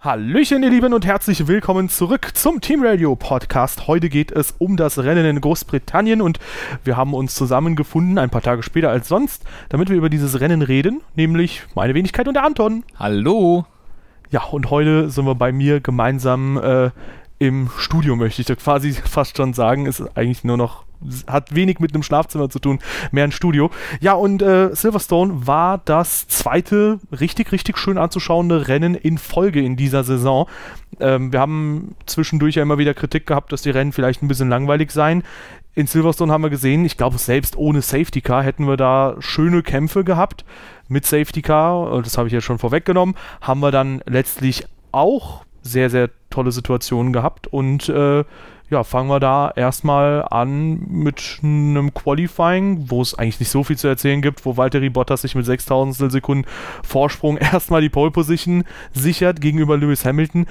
[0.00, 3.88] Hallöchen, ihr Lieben, und herzlich willkommen zurück zum Team Radio Podcast.
[3.88, 6.38] Heute geht es um das Rennen in Großbritannien und
[6.84, 10.62] wir haben uns zusammengefunden, ein paar Tage später als sonst, damit wir über dieses Rennen
[10.62, 12.84] reden, nämlich meine Wenigkeit und der Anton.
[12.96, 13.66] Hallo.
[14.30, 16.90] Ja, und heute sind wir bei mir gemeinsam äh,
[17.40, 19.86] im Studio, möchte ich quasi fast schon sagen.
[19.86, 20.84] Ist eigentlich nur noch
[21.26, 22.80] hat wenig mit einem Schlafzimmer zu tun,
[23.12, 23.70] mehr ein Studio.
[24.00, 29.76] Ja, und äh, Silverstone war das zweite richtig, richtig schön anzuschauende Rennen in Folge in
[29.76, 30.48] dieser Saison.
[31.00, 34.48] Ähm, wir haben zwischendurch ja immer wieder Kritik gehabt, dass die Rennen vielleicht ein bisschen
[34.48, 35.22] langweilig seien.
[35.74, 39.62] In Silverstone haben wir gesehen, ich glaube, selbst ohne Safety Car hätten wir da schöne
[39.62, 40.44] Kämpfe gehabt.
[40.88, 45.90] Mit Safety Car, das habe ich ja schon vorweggenommen, haben wir dann letztlich auch sehr,
[45.90, 48.24] sehr tolle Situationen gehabt und äh,
[48.70, 53.78] ja, fangen wir da erstmal an mit einem Qualifying, wo es eigentlich nicht so viel
[53.78, 56.46] zu erzählen gibt, wo Valtteri Bottas sich mit 6000 Sekunden
[56.82, 60.46] Vorsprung erstmal die Pole Position sichert gegenüber Lewis Hamilton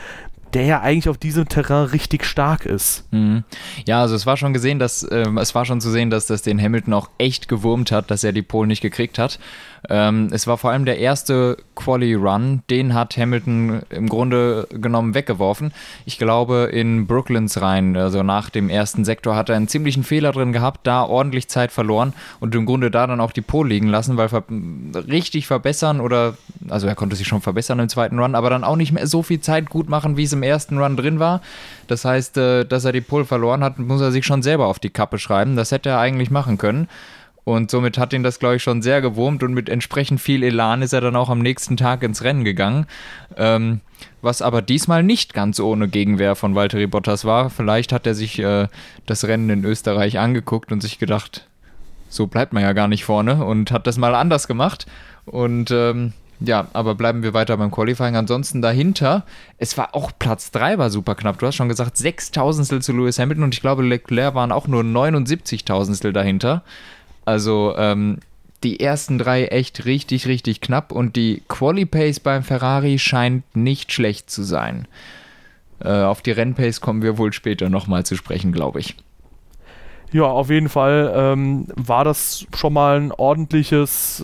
[0.54, 3.06] der ja eigentlich auf diesem Terrain richtig stark ist.
[3.12, 3.44] Mhm.
[3.86, 6.42] Ja, also es war schon gesehen, dass äh, es war schon zu sehen, dass das
[6.42, 9.40] den Hamilton auch echt gewurmt hat, dass er die Pole nicht gekriegt hat.
[9.90, 15.72] Ähm, es war vor allem der erste Quali-Run, den hat Hamilton im Grunde genommen weggeworfen.
[16.06, 20.32] Ich glaube, in Brooklyns rein, also nach dem ersten Sektor, hat er einen ziemlichen Fehler
[20.32, 23.88] drin gehabt, da ordentlich Zeit verloren und im Grunde da dann auch die Pole liegen
[23.88, 24.44] lassen, weil ver
[25.08, 26.36] richtig verbessern oder,
[26.70, 29.24] also er konnte sich schon verbessern im zweiten Run, aber dann auch nicht mehr so
[29.24, 31.42] viel Zeit gut machen, wie es im ersten Run drin war.
[31.88, 34.80] Das heißt, äh, dass er die Pole verloren hat, muss er sich schon selber auf
[34.80, 35.56] die Kappe schreiben.
[35.56, 36.88] Das hätte er eigentlich machen können.
[37.48, 40.82] Und somit hat ihn das, glaube ich, schon sehr gewurmt und mit entsprechend viel Elan
[40.82, 42.88] ist er dann auch am nächsten Tag ins Rennen gegangen.
[43.38, 43.80] Ähm,
[44.22, 47.50] was aber diesmal nicht ganz ohne Gegenwehr von Valtteri Bottas war.
[47.50, 48.68] Vielleicht hat er sich äh,
[49.06, 51.48] das Rennen in Österreich angeguckt und sich gedacht,
[52.10, 54.86] so bleibt man ja gar nicht vorne und hat das mal anders gemacht.
[55.26, 58.16] Und ähm, ja, aber bleiben wir weiter beim Qualifying.
[58.16, 59.26] Ansonsten dahinter,
[59.58, 61.40] es war auch Platz 3 war super knapp.
[61.40, 64.84] Du hast schon gesagt, 6000 zu Lewis Hamilton und ich glaube, Leclerc waren auch nur
[64.84, 66.64] 79.000 dahinter.
[67.26, 68.20] Also ähm,
[68.64, 74.30] die ersten drei echt richtig, richtig knapp und die Quali-Pace beim Ferrari scheint nicht schlecht
[74.30, 74.88] zu sein.
[75.80, 78.96] Äh, auf die Rennpace kommen wir wohl später nochmal zu sprechen, glaube ich.
[80.14, 84.24] Ja, auf jeden Fall ähm, war das schon mal ein ordentliches,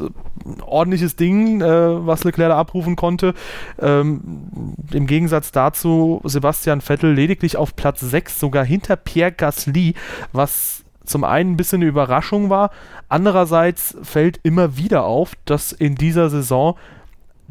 [0.66, 3.33] ordentliches Ding, äh, was Leclerc da abrufen konnte.
[3.81, 9.95] Ähm, Im Gegensatz dazu Sebastian Vettel lediglich auf Platz 6, sogar hinter Pierre Gasly,
[10.31, 12.69] was zum einen ein bisschen eine Überraschung war.
[13.09, 16.77] Andererseits fällt immer wieder auf, dass in dieser Saison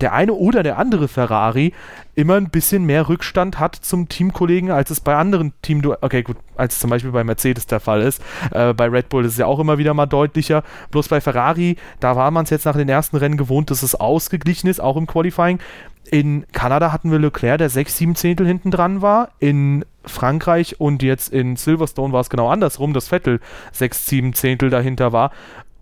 [0.02, 1.72] der eine oder der andere Ferrari
[2.14, 6.36] immer ein bisschen mehr Rückstand hat zum Teamkollegen, als es bei anderen Team, okay gut,
[6.56, 8.20] als zum Beispiel bei Mercedes der Fall ist.
[8.50, 10.62] Äh, bei Red Bull ist es ja auch immer wieder mal deutlicher.
[10.90, 13.94] Bloß bei Ferrari, da war man es jetzt nach den ersten Rennen gewohnt, dass es
[13.94, 15.58] ausgeglichen ist, auch im Qualifying.
[16.10, 19.30] In Kanada hatten wir Leclerc, der 6, 7 Zehntel hinten dran war.
[19.38, 23.40] In Frankreich und jetzt in Silverstone war es genau andersrum, dass Vettel
[23.72, 25.30] 6, 7 Zehntel dahinter war.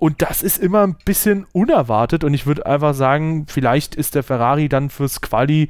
[0.00, 4.22] Und das ist immer ein bisschen unerwartet und ich würde einfach sagen, vielleicht ist der
[4.22, 5.68] Ferrari dann fürs Quali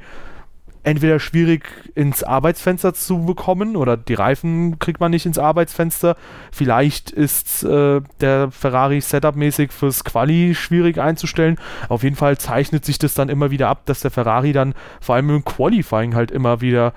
[0.83, 1.65] entweder schwierig
[1.95, 6.15] ins Arbeitsfenster zu bekommen oder die Reifen kriegt man nicht ins Arbeitsfenster.
[6.49, 11.57] Vielleicht ist äh, der Ferrari Setup-mäßig fürs Quali schwierig einzustellen.
[11.89, 15.15] Auf jeden Fall zeichnet sich das dann immer wieder ab, dass der Ferrari dann vor
[15.15, 16.93] allem im Qualifying halt immer wieder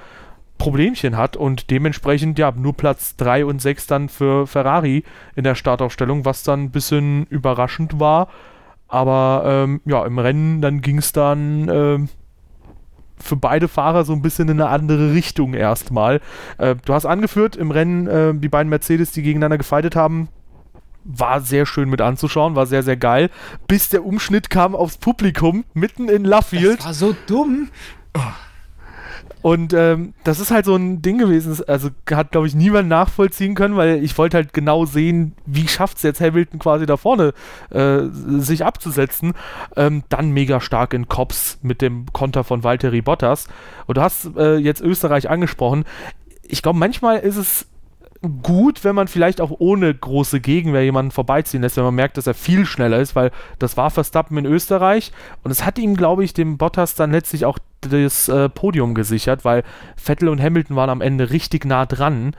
[0.59, 5.05] Problemchen hat und dementsprechend ja nur Platz 3 und 6 dann für Ferrari
[5.35, 8.29] in der Startaufstellung, was dann ein bisschen überraschend war.
[8.89, 12.09] Aber ähm, ja, im Rennen dann ging es dann ähm,
[13.17, 16.21] für beide Fahrer so ein bisschen in eine andere Richtung erstmal.
[16.59, 20.29] Äh, du hast angeführt, im Rennen äh, die beiden Mercedes, die gegeneinander gefeitet haben,
[21.05, 23.31] war sehr schön mit anzuschauen, war sehr, sehr geil,
[23.67, 26.79] bis der Umschnitt kam aufs Publikum, mitten in Luffield.
[26.79, 27.69] Das war so dumm.
[28.17, 28.21] Oh.
[29.45, 33.55] Und ähm, das ist halt so ein Ding gewesen, also hat, glaube ich, niemand nachvollziehen
[33.55, 37.35] können, weil ich wollte halt genau sehen, wie schafft es jetzt Hamilton quasi da vorne
[37.69, 38.05] äh,
[38.39, 39.35] sich abzusetzen.
[39.77, 43.47] Ähm, dann mega stark in Cops mit dem Konter von Valtteri Bottas.
[43.85, 45.85] Und du hast äh, jetzt Österreich angesprochen.
[46.45, 47.67] Ich glaube, manchmal ist es
[48.43, 52.27] gut, wenn man vielleicht auch ohne große Gegenwehr jemanden vorbeiziehen lässt, wenn man merkt, dass
[52.27, 56.25] er viel schneller ist, weil das war Verstappen in Österreich und es hat ihm, glaube
[56.25, 57.59] ich, dem Bottas dann letztlich auch
[57.89, 59.63] das äh, Podium gesichert, weil
[59.97, 62.35] Vettel und Hamilton waren am Ende richtig nah dran.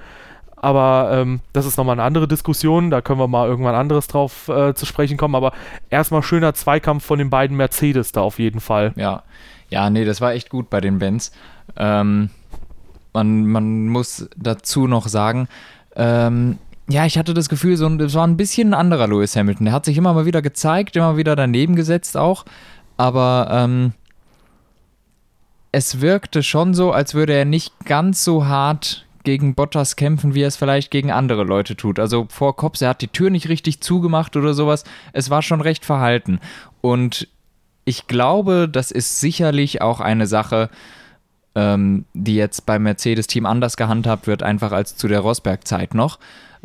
[0.56, 4.48] Aber ähm, das ist nochmal eine andere Diskussion, da können wir mal irgendwann anderes drauf
[4.48, 5.36] äh, zu sprechen kommen.
[5.36, 5.52] Aber
[5.90, 8.94] erstmal schöner Zweikampf von den beiden Mercedes da auf jeden Fall.
[8.96, 9.24] Ja,
[9.70, 11.32] ja, nee, das war echt gut bei den Benz.
[11.76, 12.30] Ähm,
[13.14, 15.48] man, man muss dazu noch sagen,
[15.96, 16.58] ähm,
[16.88, 19.66] ja, ich hatte das Gefühl, so, es war ein bisschen ein anderer Lewis Hamilton.
[19.66, 22.46] Der hat sich immer mal wieder gezeigt, immer wieder daneben gesetzt auch.
[22.98, 23.94] Aber ähm,
[25.76, 30.44] es wirkte schon so, als würde er nicht ganz so hart gegen Bottas kämpfen, wie
[30.44, 32.00] er es vielleicht gegen andere Leute tut.
[32.00, 34.86] Also vor Kops, er hat die Tür nicht richtig zugemacht oder sowas.
[35.12, 36.40] Es war schon recht verhalten.
[36.80, 37.28] Und
[37.84, 40.70] ich glaube, das ist sicherlich auch eine Sache,
[41.56, 46.20] ähm, die jetzt beim Mercedes-Team anders gehandhabt wird, einfach als zu der Rosberg-Zeit noch.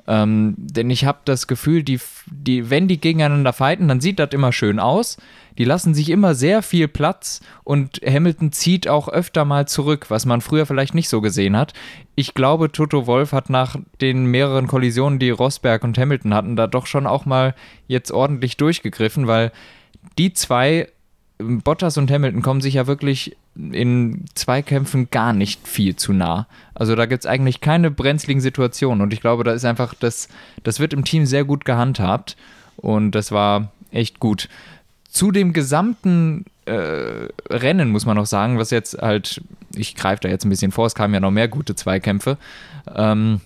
[0.07, 4.31] Ähm, denn ich habe das Gefühl, die, die, wenn die gegeneinander fighten, dann sieht das
[4.33, 5.17] immer schön aus.
[5.59, 10.25] Die lassen sich immer sehr viel Platz und Hamilton zieht auch öfter mal zurück, was
[10.25, 11.75] man früher vielleicht nicht so gesehen hat.
[12.15, 16.67] Ich glaube, Toto Wolf hat nach den mehreren Kollisionen, die Rosberg und Hamilton hatten, da
[16.67, 17.55] doch schon auch mal
[17.89, 19.53] jetzt ordentlich durchgegriffen, weil
[20.19, 20.89] die zwei
[21.41, 26.47] Bottas und Hamilton kommen sich ja wirklich in Zweikämpfen gar nicht viel zu nah.
[26.75, 30.29] Also da gibt es eigentlich keine brenzligen Situationen und ich glaube, da ist einfach, das,
[30.63, 32.37] das wird im Team sehr gut gehandhabt
[32.77, 34.49] und das war echt gut.
[35.09, 39.43] Zu dem gesamten äh, Rennen muss man noch sagen, was jetzt halt,
[39.75, 42.39] ich greife da jetzt ein bisschen vor, es kamen ja noch mehr gute Zweikämpfe.
[42.95, 43.41] Ähm,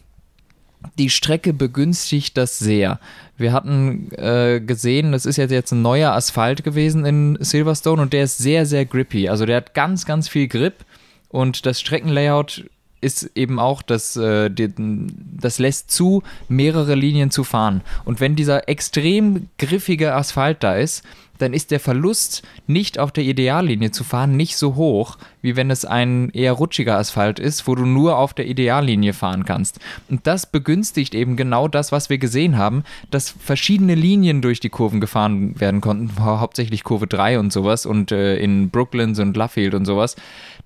[0.99, 3.01] die Strecke begünstigt das sehr.
[3.37, 8.25] Wir hatten äh, gesehen, das ist jetzt, ein neuer Asphalt gewesen in Silverstone und der
[8.25, 9.29] ist sehr, sehr grippy.
[9.29, 10.85] Also der hat ganz, ganz viel Grip
[11.29, 12.65] und das Streckenlayout
[13.01, 17.83] ist eben auch, dass äh, das lässt zu, mehrere Linien zu fahren.
[18.05, 21.05] Und wenn dieser extrem griffige Asphalt da ist,
[21.39, 25.71] dann ist der Verlust, nicht auf der Ideallinie zu fahren, nicht so hoch, wie wenn
[25.71, 29.81] es ein eher rutschiger Asphalt ist, wo du nur auf der Ideallinie fahren kannst.
[30.09, 34.71] Und das begünstigt eben genau das, was wir gesehen haben, dass verschiedene Linien durch die
[34.71, 39.75] Kurven gefahren werden konnten, hauptsächlich Kurve 3 und sowas und äh, in Brooklands und Luffield
[39.75, 40.17] und sowas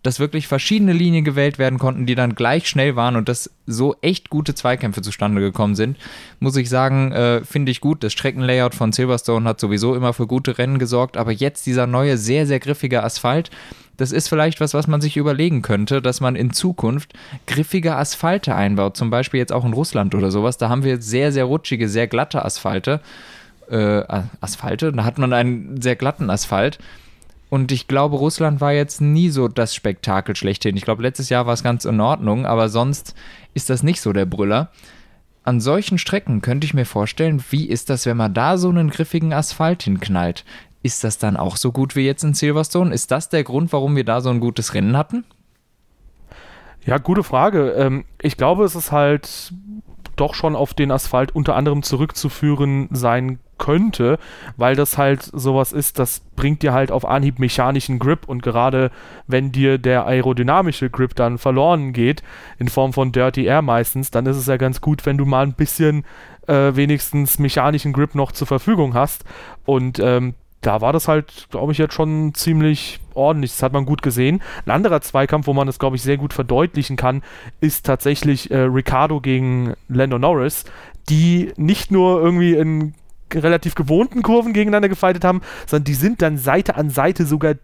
[0.02, 3.96] dass wirklich verschiedene Linien gewählt werden konnten, die dann gleich schnell waren und dass so
[4.00, 5.96] echt gute Zweikämpfe zustande gekommen sind,
[6.38, 8.04] muss ich sagen, äh, finde ich gut.
[8.04, 12.16] Das Streckenlayout von Silverstone hat sowieso immer für gute Rennen gesorgt, aber jetzt dieser neue,
[12.16, 13.50] sehr, sehr griffige Asphalt,
[13.96, 17.14] das ist vielleicht was, was man sich überlegen könnte, dass man in Zukunft
[17.48, 20.56] griffige Asphalte einbaut, zum Beispiel jetzt auch in Russland oder sowas.
[20.56, 23.00] Da haben wir sehr, sehr rutschige, sehr glatte Asphalte.
[23.68, 24.04] Äh,
[24.40, 26.78] Asphalte, da hat man einen sehr glatten Asphalt
[27.50, 30.76] und ich glaube, Russland war jetzt nie so das Spektakel schlechthin.
[30.76, 33.14] Ich glaube, letztes Jahr war es ganz in Ordnung, aber sonst
[33.54, 34.70] ist das nicht so der Brüller.
[35.44, 38.90] An solchen Strecken könnte ich mir vorstellen, wie ist das, wenn man da so einen
[38.90, 40.44] griffigen Asphalt hinknallt?
[40.82, 42.92] Ist das dann auch so gut wie jetzt in Silverstone?
[42.92, 45.24] Ist das der Grund, warum wir da so ein gutes Rennen hatten?
[46.84, 47.70] Ja, gute Frage.
[47.72, 49.52] Ähm, ich glaube, es ist halt
[50.16, 54.18] doch schon auf den Asphalt unter anderem zurückzuführen sein könnte,
[54.56, 58.90] weil das halt sowas ist, das bringt dir halt auf Anhieb mechanischen Grip und gerade
[59.26, 62.22] wenn dir der aerodynamische Grip dann verloren geht,
[62.58, 65.44] in Form von Dirty Air meistens, dann ist es ja ganz gut, wenn du mal
[65.44, 66.04] ein bisschen
[66.46, 69.24] äh, wenigstens mechanischen Grip noch zur Verfügung hast
[69.64, 73.52] und ähm, da war das halt, glaube ich, jetzt schon ziemlich ordentlich.
[73.52, 74.42] Das hat man gut gesehen.
[74.66, 77.22] Ein anderer Zweikampf, wo man das, glaube ich, sehr gut verdeutlichen kann,
[77.60, 80.64] ist tatsächlich äh, Ricardo gegen Lando Norris,
[81.08, 82.94] die nicht nur irgendwie in
[83.34, 87.54] relativ gewohnten Kurven gegeneinander gefeitet haben, sondern die sind dann Seite an Seite sogar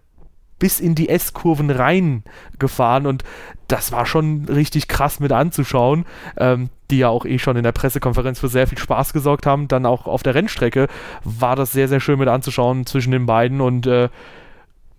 [0.58, 3.24] bis in die S-Kurven reingefahren und
[3.68, 6.04] das war schon richtig krass mit anzuschauen,
[6.36, 9.68] ähm, die ja auch eh schon in der Pressekonferenz für sehr viel Spaß gesorgt haben.
[9.68, 10.88] Dann auch auf der Rennstrecke
[11.24, 14.08] war das sehr, sehr schön mit anzuschauen zwischen den beiden und äh,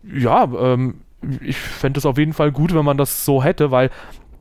[0.04, 1.02] ja, ähm,
[1.42, 3.90] ich fände es auf jeden Fall gut, wenn man das so hätte, weil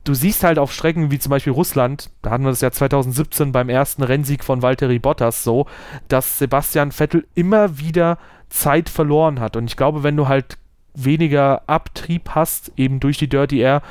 [0.05, 3.51] du siehst halt auf Strecken wie zum Beispiel Russland, da hatten wir das ja 2017
[3.51, 5.65] beim ersten Rennsieg von Valtteri Bottas so,
[6.07, 8.17] dass Sebastian Vettel immer wieder
[8.49, 9.57] Zeit verloren hat.
[9.57, 10.57] Und ich glaube, wenn du halt
[10.93, 13.81] weniger Abtrieb hast, eben durch die Dirty Air,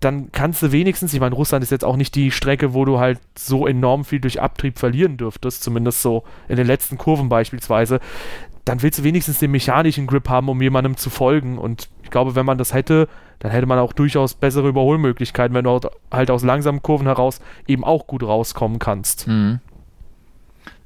[0.00, 3.00] dann kannst du wenigstens, ich meine, Russland ist jetzt auch nicht die Strecke, wo du
[3.00, 8.00] halt so enorm viel durch Abtrieb verlieren dürftest, zumindest so in den letzten Kurven beispielsweise,
[8.64, 11.58] dann willst du wenigstens den mechanischen Grip haben, um jemandem zu folgen.
[11.58, 13.08] Und glaube, wenn man das hätte,
[13.40, 15.80] dann hätte man auch durchaus bessere Überholmöglichkeiten, wenn du
[16.12, 19.26] halt aus langsamen Kurven heraus eben auch gut rauskommen kannst.
[19.26, 19.58] Mhm.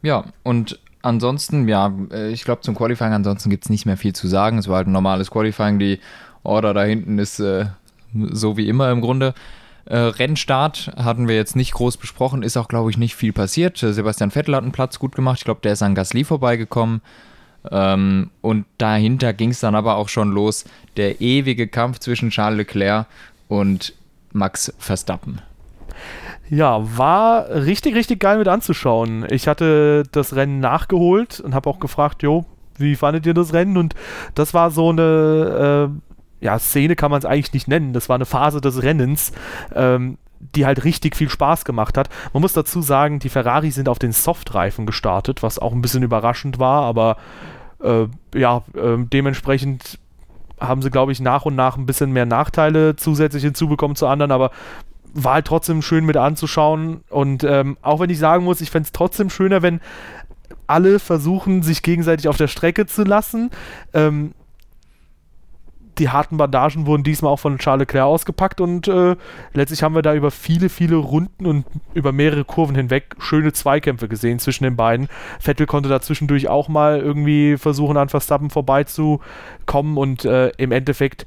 [0.01, 4.15] Ja, und ansonsten, ja, äh, ich glaube zum Qualifying ansonsten gibt es nicht mehr viel
[4.15, 4.57] zu sagen.
[4.57, 5.79] Es war halt ein normales Qualifying.
[5.79, 6.01] Die
[6.45, 7.67] Order da hinten ist äh,
[8.15, 9.35] so wie immer im Grunde.
[9.85, 13.77] Äh, Rennstart hatten wir jetzt nicht groß besprochen, ist auch, glaube ich, nicht viel passiert.
[13.77, 15.41] Sebastian Vettel hat einen Platz gut gemacht.
[15.41, 17.03] Ich glaube, der ist an Gasly vorbeigekommen.
[17.71, 20.65] Ähm, und dahinter ging es dann aber auch schon los.
[20.97, 23.07] Der ewige Kampf zwischen Charles Leclerc
[23.49, 23.95] und
[24.33, 25.41] Max Verstappen.
[26.51, 29.27] Ja, war richtig, richtig geil mit anzuschauen.
[29.31, 32.47] Ich hatte das Rennen nachgeholt und habe auch gefragt, jo,
[32.79, 33.77] wie fandet ihr das Rennen?
[33.77, 33.95] Und
[34.35, 37.93] das war so eine, äh, ja, Szene kann man es eigentlich nicht nennen.
[37.93, 39.33] Das war eine Phase des Rennens,
[39.75, 42.09] ähm, die halt richtig viel Spaß gemacht hat.
[42.33, 46.03] Man muss dazu sagen, die Ferrari sind auf den Softreifen gestartet, was auch ein bisschen
[46.03, 47.17] überraschend war, aber
[47.83, 49.99] äh, ja, äh, dementsprechend
[50.61, 54.33] haben sie, glaube ich, nach und nach ein bisschen mehr Nachteile zusätzlich hinzubekommen zu anderen,
[54.33, 54.51] aber
[55.15, 57.03] war halt trotzdem schön mit anzuschauen.
[57.09, 59.81] Und ähm, auch wenn ich sagen muss, ich fände es trotzdem schöner, wenn
[60.67, 63.51] alle versuchen, sich gegenseitig auf der Strecke zu lassen.
[63.95, 64.35] Ähm,
[65.99, 69.17] die harten Bandagen wurden diesmal auch von Charles Leclerc ausgepackt und äh,
[69.53, 74.09] letztlich haben wir da über viele, viele Runden und über mehrere Kurven hinweg schöne Zweikämpfe
[74.09, 75.09] gesehen zwischen den beiden.
[75.41, 81.27] Vettel konnte da zwischendurch auch mal irgendwie versuchen, an Verstappen vorbeizukommen und äh, im Endeffekt,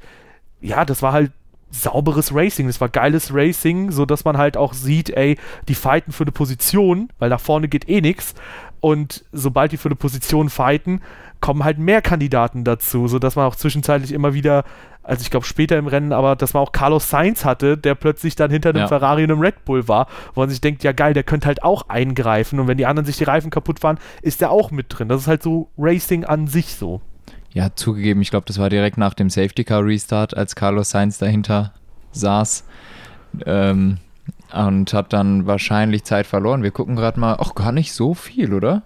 [0.60, 1.32] ja, das war halt
[1.72, 5.38] sauberes Racing, das war geiles Racing, so dass man halt auch sieht, ey,
[5.68, 8.34] die fighten für eine Position, weil nach vorne geht eh nichts
[8.80, 11.00] und sobald die für eine Position fighten,
[11.40, 14.64] kommen halt mehr Kandidaten dazu, sodass man auch zwischenzeitlich immer wieder,
[15.02, 18.36] also ich glaube später im Rennen, aber dass man auch Carlos Sainz hatte, der plötzlich
[18.36, 18.88] dann hinter einem ja.
[18.88, 21.62] Ferrari und einem Red Bull war, wo man sich denkt, ja geil, der könnte halt
[21.62, 24.86] auch eingreifen und wenn die anderen sich die Reifen kaputt fahren, ist der auch mit
[24.88, 25.08] drin.
[25.08, 27.00] Das ist halt so Racing an sich so.
[27.54, 31.18] Ja, zugegeben, ich glaube, das war direkt nach dem Safety Car Restart, als Carlos Sainz
[31.18, 31.72] dahinter
[32.12, 32.64] saß.
[33.46, 33.98] Ähm,
[34.52, 36.62] und hat dann wahrscheinlich Zeit verloren.
[36.62, 38.82] Wir gucken gerade mal, ach, gar nicht so viel, oder?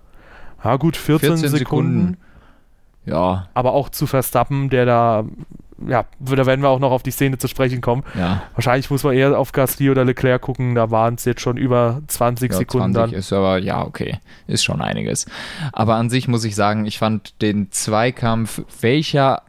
[0.63, 1.59] Ja, gut, 14, 14 Sekunden.
[1.59, 2.17] Sekunden.
[3.07, 3.49] Ja.
[3.55, 5.25] Aber auch zu Verstappen, der da,
[5.89, 8.03] ja, da werden wir auch noch auf die Szene zu sprechen kommen.
[8.19, 8.43] Ja.
[8.55, 12.03] Wahrscheinlich muss man eher auf Gasly oder Leclerc gucken, da waren es jetzt schon über
[12.09, 13.19] 20 ja, Sekunden 20 dann.
[13.19, 15.27] ist aber, ja, okay, ist schon einiges.
[15.73, 19.43] Aber an sich muss ich sagen, ich fand den Zweikampf, welcher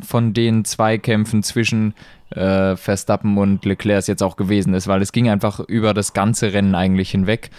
[0.00, 1.94] von den Zweikämpfen zwischen
[2.30, 6.52] äh, Verstappen und Leclerc jetzt auch gewesen ist, weil es ging einfach über das ganze
[6.52, 7.50] Rennen eigentlich hinweg.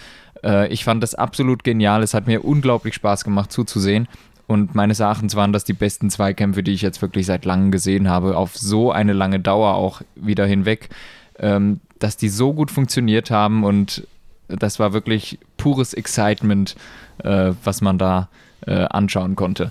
[0.42, 2.02] Äh, ich fand das absolut genial.
[2.02, 4.08] Es hat mir unglaublich Spaß gemacht zuzusehen.
[4.50, 8.08] Und meines Erachtens waren das die besten Zweikämpfe, die ich jetzt wirklich seit langem gesehen
[8.08, 10.88] habe, auf so eine lange Dauer auch wieder hinweg,
[11.38, 14.08] ähm, dass die so gut funktioniert haben und
[14.48, 16.74] das war wirklich pures Excitement,
[17.22, 18.28] äh, was man da
[18.66, 19.70] äh, anschauen konnte.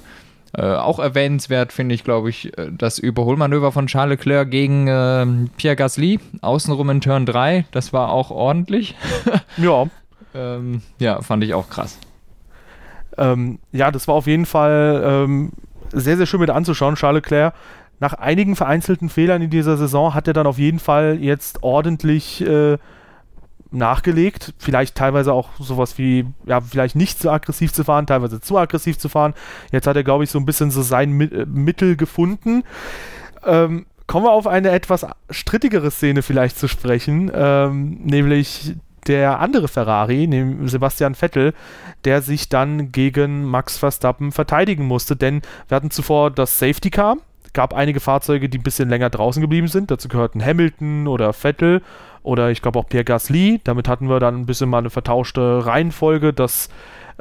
[0.54, 5.26] Äh, auch erwähnenswert finde ich, glaube ich, das Überholmanöver von Charles Leclerc gegen äh,
[5.58, 7.66] Pierre Gasly, außenrum in Turn 3.
[7.72, 8.96] Das war auch ordentlich.
[9.58, 9.88] ja.
[10.34, 12.00] ähm, ja, fand ich auch krass.
[13.20, 15.52] Ähm, ja, das war auf jeden Fall ähm,
[15.92, 16.96] sehr, sehr schön mit anzuschauen.
[16.96, 17.54] Charles Leclerc,
[18.00, 22.42] nach einigen vereinzelten Fehlern in dieser Saison, hat er dann auf jeden Fall jetzt ordentlich
[22.42, 22.78] äh,
[23.72, 24.54] nachgelegt.
[24.58, 28.98] Vielleicht teilweise auch sowas wie, ja, vielleicht nicht so aggressiv zu fahren, teilweise zu aggressiv
[28.98, 29.34] zu fahren.
[29.72, 32.64] Jetzt hat er, glaube ich, so ein bisschen so sein Mi äh, Mittel gefunden.
[33.46, 38.76] Ähm, kommen wir auf eine etwas strittigere Szene vielleicht zu sprechen, ähm, nämlich
[39.10, 40.30] der andere Ferrari,
[40.66, 41.54] Sebastian Vettel,
[42.06, 47.18] der sich dann gegen Max Verstappen verteidigen musste, denn wir hatten zuvor das Safety Car,
[47.54, 51.82] gab einige Fahrzeuge, die ein bisschen länger draußen geblieben sind, dazu gehörten Hamilton oder Vettel
[52.24, 55.66] oder ich glaube auch Pierre Gasly, damit hatten wir dann ein bisschen mal eine vertauschte
[55.66, 56.70] Reihenfolge, dass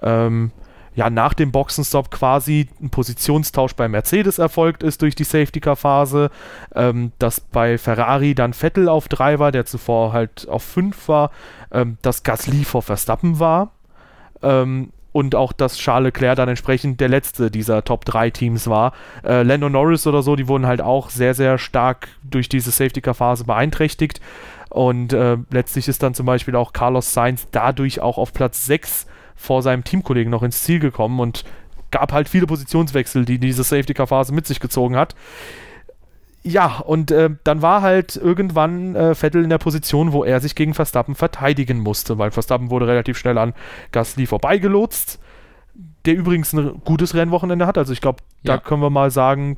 [0.03, 0.53] ähm,
[0.99, 5.77] ja nach dem Boxenstopp quasi ein Positionstausch bei Mercedes erfolgt ist durch die Safety Car
[5.77, 6.29] Phase,
[6.75, 11.31] ähm, dass bei Ferrari dann Vettel auf 3 war, der zuvor halt auf 5 war,
[11.71, 13.71] ähm, dass Gasly vor Verstappen war
[14.43, 18.93] ähm, und auch, dass Charles Leclerc dann entsprechend der letzte dieser Top 3 Teams war.
[19.25, 23.01] Äh, Lando Norris oder so, die wurden halt auch sehr, sehr stark durch diese Safety
[23.01, 24.21] Car Phase beeinträchtigt.
[24.69, 29.07] Und äh, letztlich ist dann zum Beispiel auch Carlos Sainz dadurch auch auf Platz 6
[29.39, 31.45] vor seinem Teamkollegen noch ins Ziel gekommen und
[31.91, 35.15] gab halt viele Positionswechsel, die diese Safety-Car-Phase mit sich gezogen hat.
[36.43, 40.55] Ja, und äh, dann war halt irgendwann äh, Vettel in der Position, wo er sich
[40.55, 43.55] gegen Verstappen verteidigen musste, weil Verstappen wurde relativ schnell an
[43.93, 45.19] Gasly vorbeigelotst,
[46.05, 47.79] der übrigens ein gutes Rennwochenende hat.
[47.79, 48.57] Also ich glaube, ja.
[48.57, 49.57] da können wir mal sagen,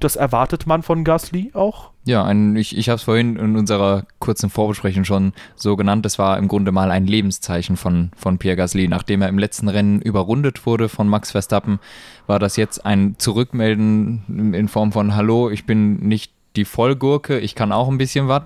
[0.00, 1.90] das erwartet man von Gasly auch.
[2.04, 6.04] Ja, ein, ich, ich habe es vorhin in unserer kurzen Vorbesprechung schon so genannt.
[6.04, 8.88] Das war im Grunde mal ein Lebenszeichen von, von Pierre Gasly.
[8.88, 11.78] Nachdem er im letzten Rennen überrundet wurde von Max Verstappen,
[12.26, 17.54] war das jetzt ein Zurückmelden in Form von Hallo, ich bin nicht die Vollgurke, ich
[17.54, 18.44] kann auch ein bisschen was.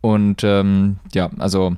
[0.00, 1.76] Und ähm, ja, also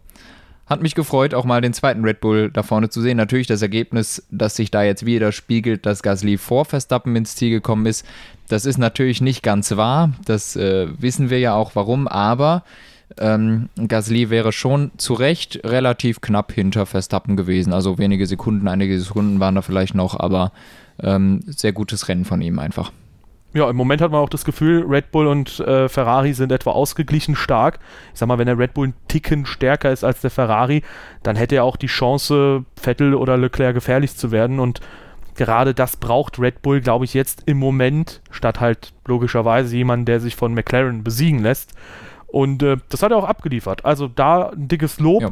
[0.68, 3.16] hat mich gefreut, auch mal den zweiten Red Bull da vorne zu sehen.
[3.16, 7.50] Natürlich das Ergebnis, das sich da jetzt wieder spiegelt, dass Gasly vor Verstappen ins Ziel
[7.50, 8.04] gekommen ist.
[8.48, 10.12] Das ist natürlich nicht ganz wahr.
[10.26, 12.06] Das äh, wissen wir ja auch warum.
[12.06, 12.64] Aber
[13.18, 17.72] ähm, Gasly wäre schon zu Recht relativ knapp hinter Verstappen gewesen.
[17.72, 20.52] Also wenige Sekunden, einige Sekunden waren da vielleicht noch, aber
[21.02, 22.92] ähm, sehr gutes Rennen von ihm einfach.
[23.54, 26.72] Ja, im Moment hat man auch das Gefühl, Red Bull und äh, Ferrari sind etwa
[26.72, 27.78] ausgeglichen stark.
[28.12, 30.82] Ich sag mal, wenn der Red Bull ein Ticken stärker ist als der Ferrari,
[31.22, 34.60] dann hätte er auch die Chance, Vettel oder Leclerc gefährlich zu werden.
[34.60, 34.80] Und
[35.34, 40.20] gerade das braucht Red Bull, glaube ich, jetzt im Moment, statt halt logischerweise jemanden, der
[40.20, 41.72] sich von McLaren besiegen lässt.
[42.26, 43.86] Und äh, das hat er auch abgeliefert.
[43.86, 45.22] Also da ein dickes Lob.
[45.22, 45.30] Ja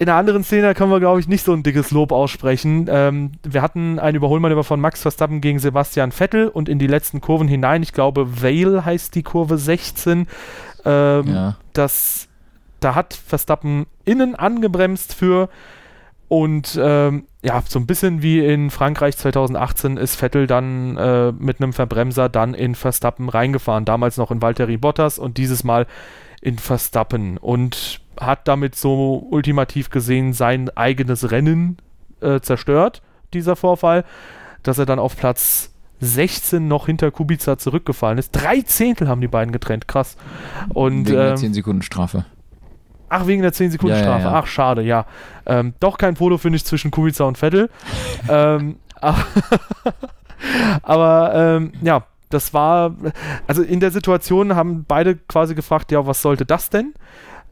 [0.00, 2.86] in einer anderen Szene können wir, glaube ich, nicht so ein dickes Lob aussprechen.
[2.88, 7.20] Ähm, wir hatten ein Überholmanöver von Max Verstappen gegen Sebastian Vettel und in die letzten
[7.20, 10.26] Kurven hinein, ich glaube, Vale heißt die Kurve 16.
[10.86, 11.56] Ähm, ja.
[11.74, 12.28] das,
[12.80, 15.50] da hat Verstappen innen angebremst für
[16.28, 21.60] und ähm, ja, so ein bisschen wie in Frankreich 2018 ist Vettel dann äh, mit
[21.60, 23.84] einem Verbremser dann in Verstappen reingefahren.
[23.84, 25.86] Damals noch in Valtteri Bottas und dieses Mal
[26.40, 27.36] in Verstappen.
[27.36, 31.78] Und hat damit so ultimativ gesehen sein eigenes Rennen
[32.20, 33.02] äh, zerstört,
[33.32, 34.04] dieser Vorfall,
[34.62, 38.30] dass er dann auf Platz 16 noch hinter Kubica zurückgefallen ist.
[38.32, 40.16] Drei Zehntel haben die beiden getrennt, krass.
[40.70, 42.24] Und, wegen ähm, der 10 Sekunden Strafe.
[43.08, 44.22] Ach, wegen der 10 Sekunden Strafe.
[44.22, 44.38] Ja, ja, ja.
[44.38, 45.04] Ach, schade, ja.
[45.46, 47.70] Ähm, doch kein Foto finde ich zwischen Kubica und Vettel.
[48.28, 49.24] ähm, aber,
[50.82, 52.94] aber ähm, ja, das war,
[53.46, 56.94] also in der Situation haben beide quasi gefragt, ja, was sollte das denn?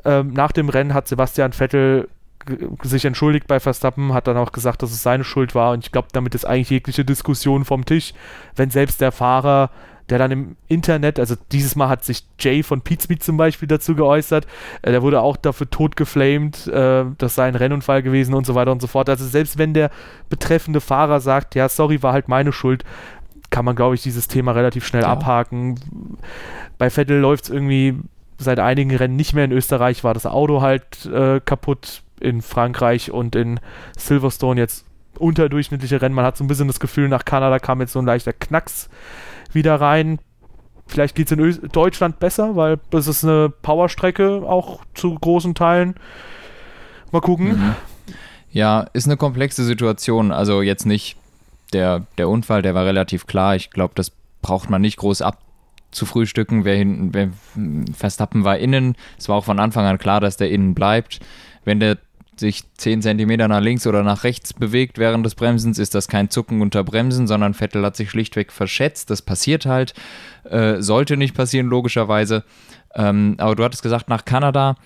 [0.09, 2.09] Ähm, nach dem Rennen hat Sebastian Vettel
[2.83, 5.93] sich entschuldigt bei Verstappen, hat dann auch gesagt, dass es seine Schuld war und ich
[5.93, 8.15] glaube, damit ist eigentlich jegliche Diskussion vom Tisch,
[8.57, 9.71] wenn selbst der Fahrer,
[10.09, 13.95] der dann im Internet, also dieses Mal hat sich Jay von Pizmeet zum Beispiel dazu
[13.95, 14.47] geäußert,
[14.81, 18.55] äh, der wurde auch dafür tot geflamed, äh, das sei ein Rennunfall gewesen und so
[18.55, 19.11] weiter und so fort.
[19.11, 19.91] Also selbst wenn der
[20.31, 22.83] betreffende Fahrer sagt, ja, sorry, war halt meine Schuld,
[23.51, 25.09] kann man, glaube ich, dieses Thema relativ schnell ja.
[25.09, 25.79] abhaken.
[26.79, 27.99] Bei Vettel läuft es irgendwie
[28.39, 29.45] seit einigen Rennen nicht mehr.
[29.45, 33.61] In Österreich war das Auto halt äh, kaputt, in Frankreich und in
[33.97, 34.85] Silverstone jetzt
[35.19, 36.15] unterdurchschnittliche Rennen.
[36.15, 38.89] Man hat so ein bisschen das Gefühl, nach Kanada kam jetzt so ein leichter Knacks
[39.53, 40.19] wieder rein.
[40.87, 45.55] Vielleicht geht es in Ö Deutschland besser, weil das ist eine Powerstrecke auch zu großen
[45.55, 45.95] Teilen.
[47.13, 47.49] Mal gucken.
[47.49, 47.75] Mhm.
[48.51, 50.33] Ja, ist eine komplexe Situation.
[50.33, 51.17] Also jetzt nicht
[51.73, 53.57] der, der Unfall, der war relativ klar.
[53.57, 55.39] Ich glaube, das braucht man nicht groß ab
[55.91, 56.65] zu frühstücken.
[56.65, 57.31] Wer hinten, wer
[57.95, 58.97] Verstappen war innen.
[59.19, 61.21] Es war auch von Anfang an klar, dass der innen bleibt.
[61.65, 61.99] Wenn der
[62.41, 66.31] sich 10 cm nach links oder nach rechts bewegt während des Bremsens, ist das kein
[66.31, 69.11] Zucken unter Bremsen, sondern Vettel hat sich schlichtweg verschätzt.
[69.11, 69.95] Das passiert halt.
[70.45, 72.45] Äh, sollte nicht passieren, logischerweise.
[72.95, 74.77] Ähm, aber du hattest gesagt, nach Kanada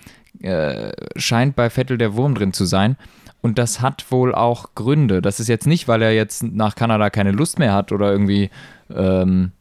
[0.41, 2.97] äh, scheint bei Vettel der Wurm drin zu sein.
[3.41, 5.21] Und das hat wohl auch Gründe.
[5.21, 8.49] Das ist jetzt nicht, weil er jetzt nach Kanada keine Lust mehr hat oder irgendwie
[8.89, 9.51] ähm,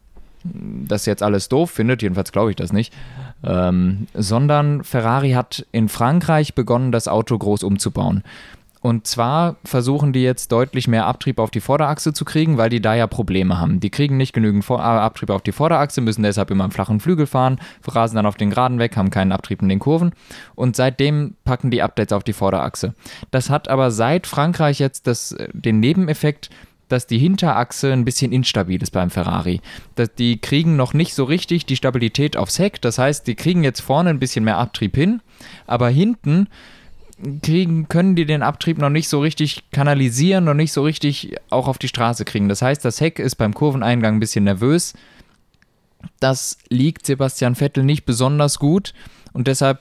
[0.45, 2.93] das jetzt alles doof findet, jedenfalls glaube ich das nicht,
[3.45, 8.23] ähm, sondern Ferrari hat in Frankreich begonnen, das Auto groß umzubauen.
[8.83, 12.83] Und zwar versuchen die jetzt deutlich mehr Abtrieb auf die Vorderachse zu kriegen, weil die
[12.83, 13.79] da ja Probleme haben.
[13.79, 16.99] Die kriegen nicht genügend Vor äh, Abtrieb auf die Vorderachse, müssen deshalb immer im flachen
[16.99, 20.11] Flügel fahren, rasen dann auf den Geraden weg, haben keinen Abtrieb in den Kurven.
[20.57, 22.95] Und seitdem packen die Updates auf die Vorderachse.
[23.31, 26.51] Das hat aber seit Frankreich jetzt das, äh, den Nebeneffekt,
[26.88, 29.61] dass die Hinterachse ein bisschen instabil ist beim Ferrari.
[30.18, 32.81] die kriegen noch nicht so richtig die Stabilität aufs Heck.
[32.81, 35.23] Das heißt, die kriegen jetzt vorne ein bisschen mehr Abtrieb hin,
[35.66, 36.49] aber hinten
[37.42, 41.68] kriegen, können die den Abtrieb noch nicht so richtig kanalisieren, noch nicht so richtig auch
[41.68, 42.49] auf die Straße kriegen.
[42.49, 44.95] Das heißt, das Heck ist beim Kurveneingang ein bisschen nervös.
[46.21, 48.92] Das liegt Sebastian Vettel nicht besonders gut.
[49.33, 49.81] Und deshalb,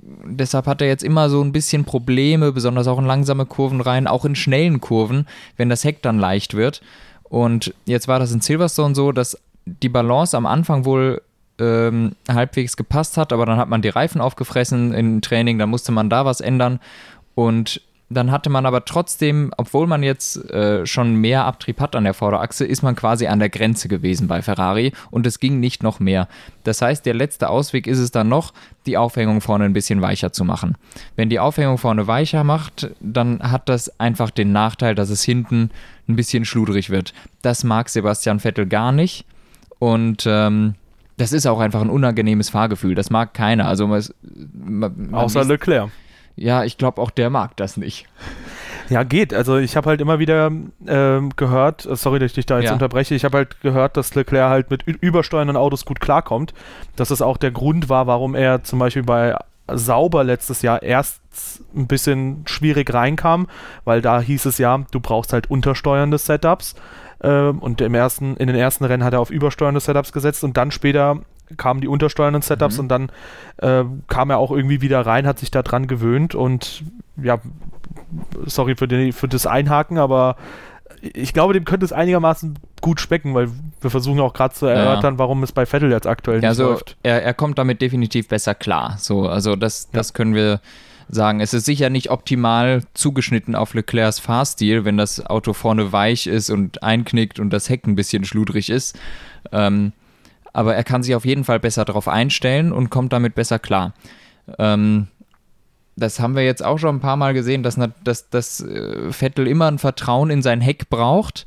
[0.00, 4.06] deshalb hat er jetzt immer so ein bisschen Probleme, besonders auch in langsame Kurven rein,
[4.06, 6.82] auch in schnellen Kurven, wenn das Heck dann leicht wird.
[7.22, 11.22] Und jetzt war das in Silverstone so, dass die Balance am Anfang wohl
[11.58, 15.90] ähm, halbwegs gepasst hat, aber dann hat man die Reifen aufgefressen im Training, dann musste
[15.92, 16.80] man da was ändern.
[17.34, 22.04] Und dann hatte man aber trotzdem, obwohl man jetzt äh, schon mehr Abtrieb hat an
[22.04, 25.82] der Vorderachse, ist man quasi an der Grenze gewesen bei Ferrari und es ging nicht
[25.82, 26.28] noch mehr.
[26.62, 28.52] Das heißt, der letzte Ausweg ist es dann noch,
[28.86, 30.76] die Aufhängung vorne ein bisschen weicher zu machen.
[31.16, 35.70] Wenn die Aufhängung vorne weicher macht, dann hat das einfach den Nachteil, dass es hinten
[36.08, 37.12] ein bisschen schludrig wird.
[37.42, 39.26] Das mag Sebastian Vettel gar nicht
[39.80, 40.74] und ähm,
[41.16, 42.94] das ist auch einfach ein unangenehmes Fahrgefühl.
[42.94, 43.66] Das mag keiner.
[43.66, 44.02] Also man,
[44.52, 45.90] man Außer liest, Leclerc
[46.36, 48.06] ja, ich glaube auch der mag das nicht.
[48.88, 49.34] Ja, geht.
[49.34, 50.50] Also ich habe halt immer wieder
[50.86, 52.72] ähm, gehört, äh, sorry, dass ich dich da jetzt ja.
[52.72, 56.54] unterbreche, ich habe halt gehört, dass Leclerc halt mit übersteuernden Autos gut klarkommt.
[56.94, 59.36] Dass das auch der Grund war, warum er zum Beispiel bei
[59.68, 61.20] Sauber letztes Jahr erst
[61.74, 63.48] ein bisschen schwierig reinkam,
[63.84, 66.76] weil da hieß es ja, du brauchst halt untersteuernde Setups.
[67.22, 70.56] Ähm, und im ersten, in den ersten Rennen hat er auf übersteuernde Setups gesetzt und
[70.56, 71.22] dann später
[71.56, 72.80] kamen die untersteuernden Setups mhm.
[72.80, 73.08] und dann
[73.58, 76.84] äh, kam er auch irgendwie wieder rein, hat sich da dran gewöhnt und
[77.22, 77.38] ja,
[78.44, 80.36] sorry für, die, für das Einhaken, aber
[81.00, 83.48] ich glaube, dem könnte es einigermaßen gut specken, weil
[83.80, 85.18] wir versuchen auch gerade zu erörtern, ja.
[85.18, 86.96] warum es bei Vettel jetzt aktuell ja, nicht also läuft.
[87.02, 88.96] Er, er kommt damit definitiv besser klar.
[88.98, 90.14] So, also das, das ja.
[90.14, 90.60] können wir
[91.08, 91.40] sagen.
[91.40, 96.50] Es ist sicher nicht optimal zugeschnitten auf Leclercs Fahrstil, wenn das Auto vorne weich ist
[96.50, 98.98] und einknickt und das Heck ein bisschen schludrig ist.
[99.52, 99.92] Ähm,
[100.56, 103.92] aber er kann sich auf jeden Fall besser darauf einstellen und kommt damit besser klar.
[104.58, 105.08] Ähm,
[105.96, 109.48] das haben wir jetzt auch schon ein paar Mal gesehen, dass, dass, dass äh, Vettel
[109.48, 111.44] immer ein Vertrauen in sein Heck braucht.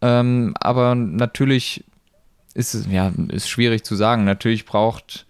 [0.00, 1.84] Ähm, aber natürlich
[2.54, 4.24] ist es ja ist schwierig zu sagen.
[4.24, 5.26] Natürlich braucht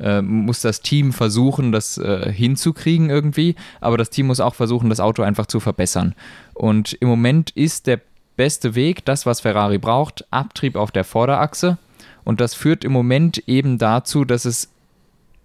[0.00, 4.90] äh, muss das Team versuchen, das äh, hinzukriegen irgendwie, aber das Team muss auch versuchen,
[4.90, 6.16] das Auto einfach zu verbessern.
[6.54, 8.00] Und im Moment ist der
[8.34, 11.78] beste Weg, das, was Ferrari braucht, Abtrieb auf der Vorderachse.
[12.24, 14.70] Und das führt im Moment eben dazu, dass es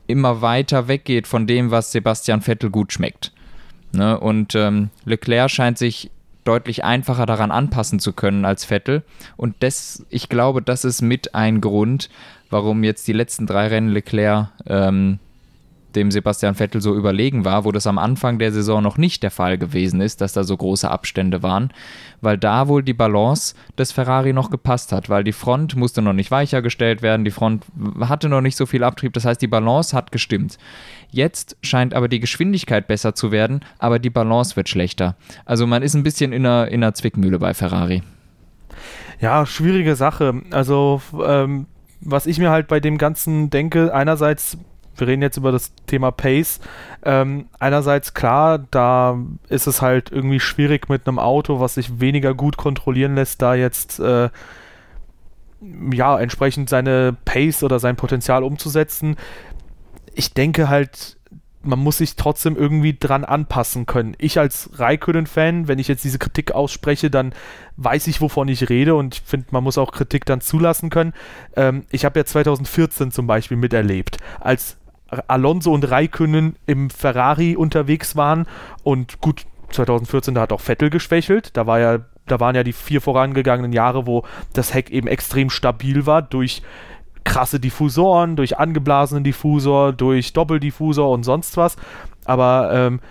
[0.08, 3.34] immer weiter weggeht von dem, was Sebastian Vettel gut schmeckt.
[3.92, 4.20] Ne?
[4.20, 6.12] Und ähm, Leclerc scheint sich
[6.44, 9.04] deutlich einfacher daran anpassen zu können als Vettel.
[9.36, 12.10] Und das, ich glaube, das ist mit ein Grund,
[12.50, 15.20] warum jetzt die letzten drei Rennen Leclerc ähm,
[15.97, 19.31] dem Sebastian Vettel so überlegen war, wo das am Anfang der Saison noch nicht der
[19.31, 21.71] Fall gewesen ist, dass da so große Abstände waren,
[22.21, 26.13] weil da wohl die Balance des Ferrari noch gepasst hat, weil die Front musste noch
[26.13, 27.65] nicht weicher gestellt werden, die Front
[27.99, 30.57] hatte noch nicht so viel Abtrieb, das heißt, die Balance hat gestimmt.
[31.10, 35.15] Jetzt scheint aber die Geschwindigkeit besser zu werden, aber die Balance wird schlechter.
[35.45, 38.03] Also man ist ein bisschen in einer, in einer Zwickmühle bei Ferrari.
[39.19, 40.41] Ja, schwierige Sache.
[40.51, 41.65] Also, ähm,
[42.01, 44.57] was ich mir halt bei dem Ganzen denke, einerseits
[44.99, 46.60] wir reden jetzt über das Thema Pace.
[47.03, 49.17] Ähm, einerseits klar, da
[49.49, 53.55] ist es halt irgendwie schwierig mit einem Auto, was sich weniger gut kontrollieren lässt, da
[53.55, 54.29] jetzt äh,
[55.91, 59.15] ja entsprechend seine Pace oder sein Potenzial umzusetzen.
[60.13, 61.17] Ich denke halt,
[61.67, 64.15] man muss sich trotzdem irgendwie dran anpassen können.
[64.17, 67.33] Ich als Raikönen-Fan, wenn ich jetzt diese Kritik ausspreche, dann
[67.75, 71.13] weiß ich, wovon ich rede und ich finde, man muss auch Kritik dann zulassen können.
[71.55, 74.77] Ähm, ich habe ja 2014 zum Beispiel miterlebt, als
[75.28, 78.46] Alonso und Raikönnen im Ferrari unterwegs waren
[78.84, 82.74] und gut, 2014, da hat auch Vettel geschwächelt, da war ja, da waren ja die
[82.74, 86.62] vier vorangegangenen Jahre, wo das Heck eben extrem stabil war durch
[87.24, 91.76] krasse Diffusoren, durch angeblasenen Diffusor, durch Doppeldiffusor und sonst was.
[92.24, 93.02] Aber ähm,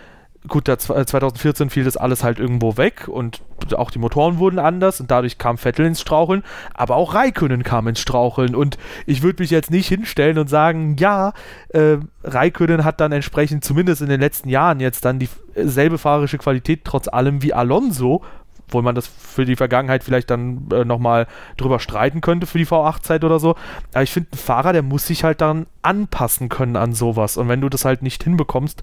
[0.49, 3.43] gut, da 2014 fiel das alles halt irgendwo weg und
[3.75, 6.43] auch die Motoren wurden anders und dadurch kam Vettel ins Straucheln,
[6.75, 10.97] aber auch Raikönnen kam ins Straucheln und ich würde mich jetzt nicht hinstellen und sagen,
[10.99, 11.33] ja,
[11.71, 16.85] äh, Raikönnen hat dann entsprechend zumindest in den letzten Jahren jetzt dann dieselbe fahrerische Qualität
[16.85, 18.23] trotz allem wie Alonso,
[18.69, 22.67] obwohl man das für die Vergangenheit vielleicht dann äh, nochmal drüber streiten könnte für die
[22.67, 23.55] V8-Zeit oder so.
[23.93, 27.37] Aber ich finde, ein Fahrer, der muss sich halt dann anpassen können an sowas.
[27.37, 28.83] Und wenn du das halt nicht hinbekommst,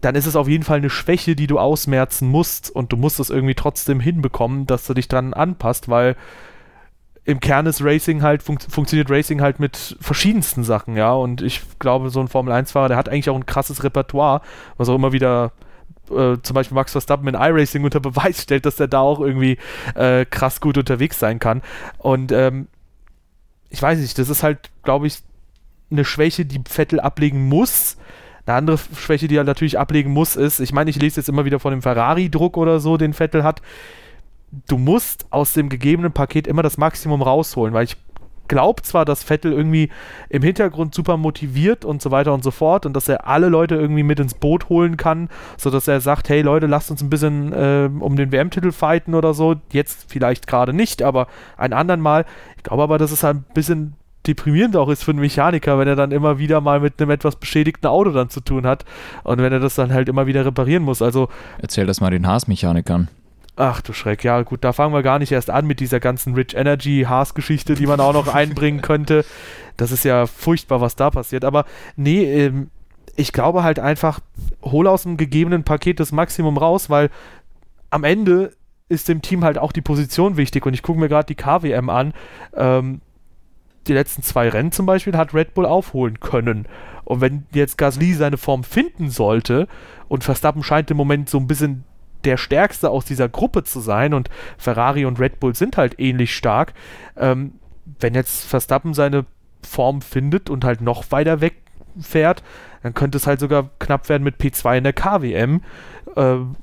[0.00, 3.18] dann ist es auf jeden Fall eine Schwäche, die du ausmerzen musst und du musst
[3.20, 6.16] es irgendwie trotzdem hinbekommen, dass du dich dran anpasst, weil
[7.24, 11.62] im Kern ist Racing halt, fun funktioniert Racing halt mit verschiedensten Sachen, ja, und ich
[11.78, 14.40] glaube, so ein Formel-1-Fahrer, der hat eigentlich auch ein krasses Repertoire,
[14.78, 15.52] was auch immer wieder
[16.10, 19.58] äh, zum Beispiel Max Verstappen in iRacing unter Beweis stellt, dass der da auch irgendwie
[19.94, 21.62] äh, krass gut unterwegs sein kann.
[21.98, 22.68] Und ähm,
[23.68, 25.18] ich weiß nicht, das ist halt, glaube ich,
[25.90, 27.96] eine Schwäche, die Vettel ablegen muss,
[28.48, 31.44] eine andere Schwäche, die er natürlich ablegen muss, ist, ich meine, ich lese jetzt immer
[31.44, 33.60] wieder von dem Ferrari-Druck oder so, den Vettel hat.
[34.66, 37.96] Du musst aus dem gegebenen Paket immer das Maximum rausholen, weil ich
[38.48, 39.90] glaube zwar, dass Vettel irgendwie
[40.30, 43.74] im Hintergrund super motiviert und so weiter und so fort und dass er alle Leute
[43.74, 47.52] irgendwie mit ins Boot holen kann, sodass er sagt, hey Leute, lasst uns ein bisschen
[47.52, 49.56] äh, um den WM-Titel fighten oder so.
[49.70, 52.24] Jetzt vielleicht gerade nicht, aber ein andern Mal.
[52.56, 53.94] Ich glaube aber, dass es ein bisschen
[54.28, 57.36] deprimierend auch ist für einen Mechaniker, wenn er dann immer wieder mal mit einem etwas
[57.36, 58.84] beschädigten Auto dann zu tun hat
[59.24, 61.02] und wenn er das dann halt immer wieder reparieren muss.
[61.02, 61.28] Also
[61.60, 63.08] erzähl das mal den Haas-Mechanikern.
[63.56, 66.34] Ach du Schreck, ja gut, da fangen wir gar nicht erst an mit dieser ganzen
[66.34, 69.24] Rich Energy Haas-Geschichte, die man auch noch einbringen könnte.
[69.76, 71.44] Das ist ja furchtbar, was da passiert.
[71.44, 71.64] Aber
[71.96, 72.70] nee, ähm,
[73.16, 74.20] ich glaube halt einfach,
[74.62, 77.10] hol aus dem gegebenen Paket das Maximum raus, weil
[77.90, 78.52] am Ende
[78.88, 81.90] ist dem Team halt auch die Position wichtig und ich gucke mir gerade die KWM
[81.90, 82.14] an.
[82.54, 83.00] Ähm,
[83.88, 86.66] die letzten zwei Rennen zum Beispiel hat Red Bull aufholen können.
[87.04, 89.66] Und wenn jetzt Gasly seine Form finden sollte
[90.08, 91.84] und Verstappen scheint im Moment so ein bisschen
[92.24, 96.34] der stärkste aus dieser Gruppe zu sein und Ferrari und Red Bull sind halt ähnlich
[96.34, 96.74] stark,
[97.16, 97.54] ähm,
[98.00, 99.24] wenn jetzt Verstappen seine
[99.66, 102.42] Form findet und halt noch weiter wegfährt,
[102.82, 105.62] dann könnte es halt sogar knapp werden mit P2 in der KWM.
[106.16, 106.56] Ähm,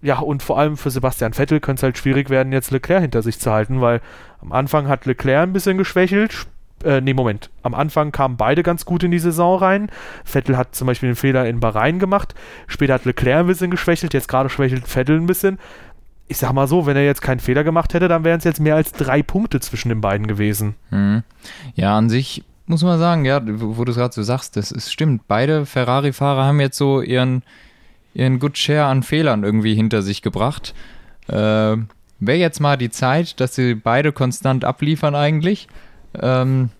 [0.00, 3.22] ja, und vor allem für Sebastian Vettel könnte es halt schwierig werden, jetzt Leclerc hinter
[3.22, 4.00] sich zu halten, weil
[4.40, 6.48] am Anfang hat Leclerc ein bisschen geschwächelt,
[6.84, 7.50] äh, nee, Moment.
[7.62, 9.90] Am Anfang kamen beide ganz gut in die Saison rein.
[10.24, 12.34] Vettel hat zum Beispiel den Fehler in Bahrain gemacht.
[12.66, 14.14] Später hat Leclerc ein bisschen geschwächelt.
[14.14, 15.58] Jetzt gerade schwächelt Vettel ein bisschen.
[16.28, 18.60] Ich sag mal so, wenn er jetzt keinen Fehler gemacht hätte, dann wären es jetzt
[18.60, 20.76] mehr als drei Punkte zwischen den beiden gewesen.
[20.90, 21.22] Mhm.
[21.74, 24.92] Ja, an sich muss man sagen, ja, wo du es gerade so sagst, das ist,
[24.92, 25.28] stimmt.
[25.28, 27.42] Beide Ferrari-Fahrer haben jetzt so ihren,
[28.14, 30.74] ihren Good Share an Fehlern irgendwie hinter sich gebracht.
[31.28, 31.76] Äh,
[32.24, 35.66] Wäre jetzt mal die Zeit, dass sie beide konstant abliefern eigentlich.
[36.20, 36.70] Ähm,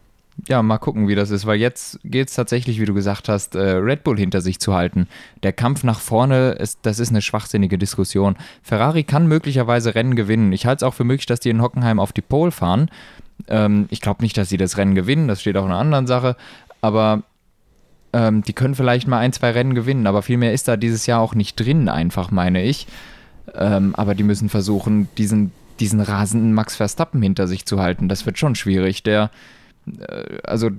[0.49, 3.55] ja, mal gucken, wie das ist, weil jetzt geht es tatsächlich, wie du gesagt hast,
[3.55, 5.07] äh, Red Bull hinter sich zu halten.
[5.43, 8.37] Der Kampf nach vorne, ist, das ist eine schwachsinnige Diskussion.
[8.63, 10.53] Ferrari kann möglicherweise Rennen gewinnen.
[10.53, 12.91] Ich halte es auch für möglich, dass die in Hockenheim auf die Pole fahren.
[13.49, 16.07] Ähm, ich glaube nicht, dass sie das Rennen gewinnen, das steht auch in einer anderen
[16.07, 16.37] Sache,
[16.81, 17.23] aber
[18.13, 21.07] ähm, die können vielleicht mal ein, zwei Rennen gewinnen, aber viel mehr ist da dieses
[21.07, 22.87] Jahr auch nicht drin, einfach meine ich.
[23.55, 28.09] Ähm, aber die müssen versuchen, diesen, diesen rasenden Max Verstappen hinter sich zu halten.
[28.09, 29.03] Das wird schon schwierig.
[29.03, 29.31] Der
[29.87, 30.71] äh, also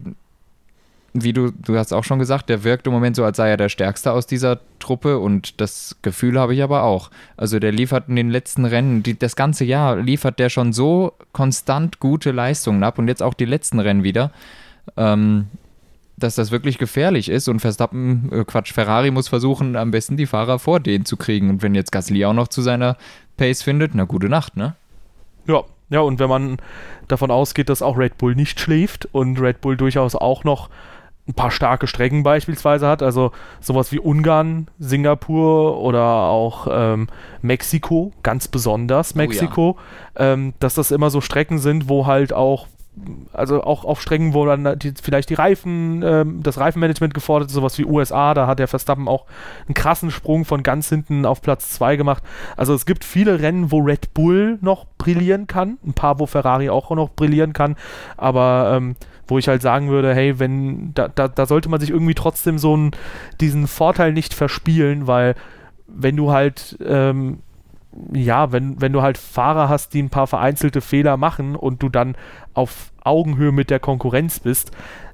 [1.14, 3.58] wie du, du hast auch schon gesagt, der wirkt im Moment so, als sei er
[3.58, 7.12] der Stärkste aus dieser Truppe und das Gefühl habe ich aber auch.
[7.38, 11.14] Also der liefert in den letzten Rennen, die, das ganze Jahr liefert der schon so
[11.32, 14.32] konstant gute Leistungen ab und jetzt auch die letzten Rennen wieder,
[14.98, 15.46] ähm,
[16.18, 20.26] dass das wirklich gefährlich ist und Verstappen, äh, Quatsch, Ferrari muss versuchen, am besten die
[20.26, 22.98] Fahrer vor denen zu kriegen und wenn jetzt Gasly auch noch zu seiner
[23.38, 24.76] Pace findet, na gute Nacht, ne?
[25.48, 26.58] Ja, ja, und wenn man
[27.08, 30.70] davon ausgeht, dass auch Red Bull nicht schläft und Red Bull durchaus auch noch
[31.28, 37.08] ein paar starke Strecken beispielsweise hat, also sowas wie Ungarn, Singapur oder auch ähm,
[37.42, 40.34] Mexiko, ganz besonders Mexiko, oh ja.
[40.34, 42.68] ähm, dass das immer so Strecken sind, wo halt auch
[43.32, 47.56] also auch auf Strecken, wo dann die, vielleicht die Reifen, ähm, das Reifenmanagement gefordert ist,
[47.56, 49.26] sowas wie USA, da hat der Verstappen auch
[49.68, 52.24] einen krassen Sprung von ganz hinten auf Platz 2 gemacht.
[52.56, 56.70] Also es gibt viele Rennen, wo Red Bull noch brillieren kann, ein paar, wo Ferrari
[56.70, 57.76] auch noch brillieren kann,
[58.16, 58.96] aber ähm,
[59.28, 62.60] wo ich halt sagen würde, hey, wenn, da, da, da sollte man sich irgendwie trotzdem
[62.60, 62.92] so einen,
[63.42, 65.36] diesen Vorteil nicht verspielen, weil
[65.88, 67.40] wenn du halt ähm,
[68.14, 71.90] ja, wenn, wenn du halt Fahrer hast, die ein paar vereinzelte Fehler machen und du
[71.90, 72.16] dann
[72.54, 74.72] auf Augenhöhe mit der Konkurrenz bist,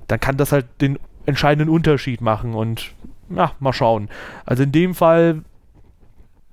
[0.08, 2.92] dann kann das halt den entscheidenden Unterschied machen und
[3.30, 4.10] ja, mal schauen.
[4.46, 5.44] Also in dem Fall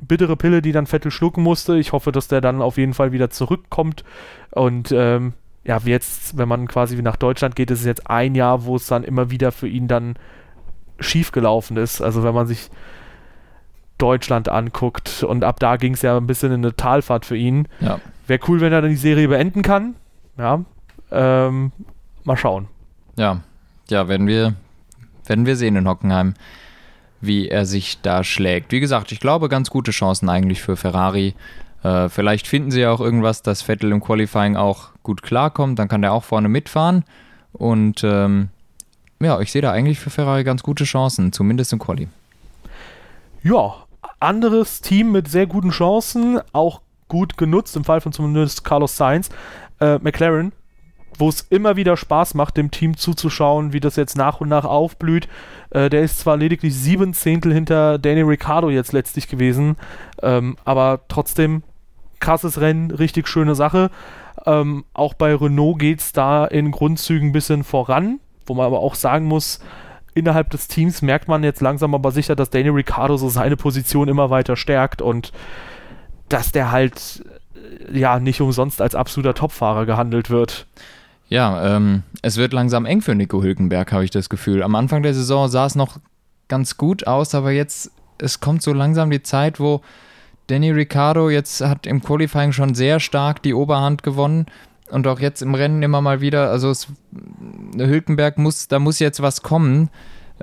[0.00, 1.78] bittere Pille, die dann Vettel schlucken musste.
[1.78, 4.04] Ich hoffe, dass der dann auf jeden Fall wieder zurückkommt
[4.50, 5.32] und ähm,
[5.64, 8.86] ja, jetzt, wenn man quasi nach Deutschland geht, ist es jetzt ein Jahr, wo es
[8.86, 10.14] dann immer wieder für ihn dann
[11.00, 12.00] schief gelaufen ist.
[12.00, 12.70] Also wenn man sich
[13.98, 15.22] Deutschland anguckt.
[15.22, 17.68] Und ab da ging es ja ein bisschen in eine Talfahrt für ihn.
[17.80, 18.00] Ja.
[18.26, 19.96] Wäre cool, wenn er dann die Serie beenden kann.
[20.38, 20.64] Ja.
[21.16, 21.72] Ähm,
[22.24, 22.68] mal schauen.
[23.16, 23.40] Ja,
[23.88, 24.54] ja, werden wir,
[25.24, 26.34] werden wir sehen in Hockenheim,
[27.20, 28.72] wie er sich da schlägt.
[28.72, 31.34] Wie gesagt, ich glaube, ganz gute Chancen eigentlich für Ferrari.
[31.82, 35.78] Äh, vielleicht finden sie ja auch irgendwas, dass Vettel im Qualifying auch gut klarkommt.
[35.78, 37.04] Dann kann der auch vorne mitfahren.
[37.52, 38.50] Und ähm,
[39.20, 42.08] ja, ich sehe da eigentlich für Ferrari ganz gute Chancen, zumindest im Quali.
[43.42, 43.86] Ja,
[44.20, 49.30] anderes Team mit sehr guten Chancen, auch gut genutzt, im Fall von zumindest Carlos Sainz,
[49.80, 50.52] äh, McLaren,
[51.18, 54.64] wo es immer wieder Spaß macht, dem Team zuzuschauen, wie das jetzt nach und nach
[54.64, 55.28] aufblüht.
[55.70, 59.76] Äh, der ist zwar lediglich sieben Zehntel hinter Danny Ricciardo jetzt letztlich gewesen,
[60.22, 61.62] ähm, aber trotzdem
[62.20, 63.90] krasses Rennen, richtig schöne Sache.
[64.46, 68.80] Ähm, auch bei Renault geht es da in Grundzügen ein bisschen voran, wo man aber
[68.80, 69.60] auch sagen muss,
[70.14, 74.08] innerhalb des Teams merkt man jetzt langsam aber sicher, dass Danny Ricciardo so seine Position
[74.08, 75.32] immer weiter stärkt und
[76.28, 77.24] dass der halt
[77.54, 80.66] äh, ja nicht umsonst als absoluter Topfahrer gehandelt wird.
[81.28, 84.62] Ja, ähm, es wird langsam eng für Nico Hülkenberg, habe ich das Gefühl.
[84.62, 85.98] Am Anfang der Saison sah es noch
[86.48, 89.80] ganz gut aus, aber jetzt, es kommt so langsam die Zeit, wo
[90.46, 94.46] Danny Ricciardo jetzt hat im Qualifying schon sehr stark die Oberhand gewonnen
[94.90, 96.86] und auch jetzt im Rennen immer mal wieder, also es,
[97.76, 99.90] Hülkenberg muss, da muss jetzt was kommen,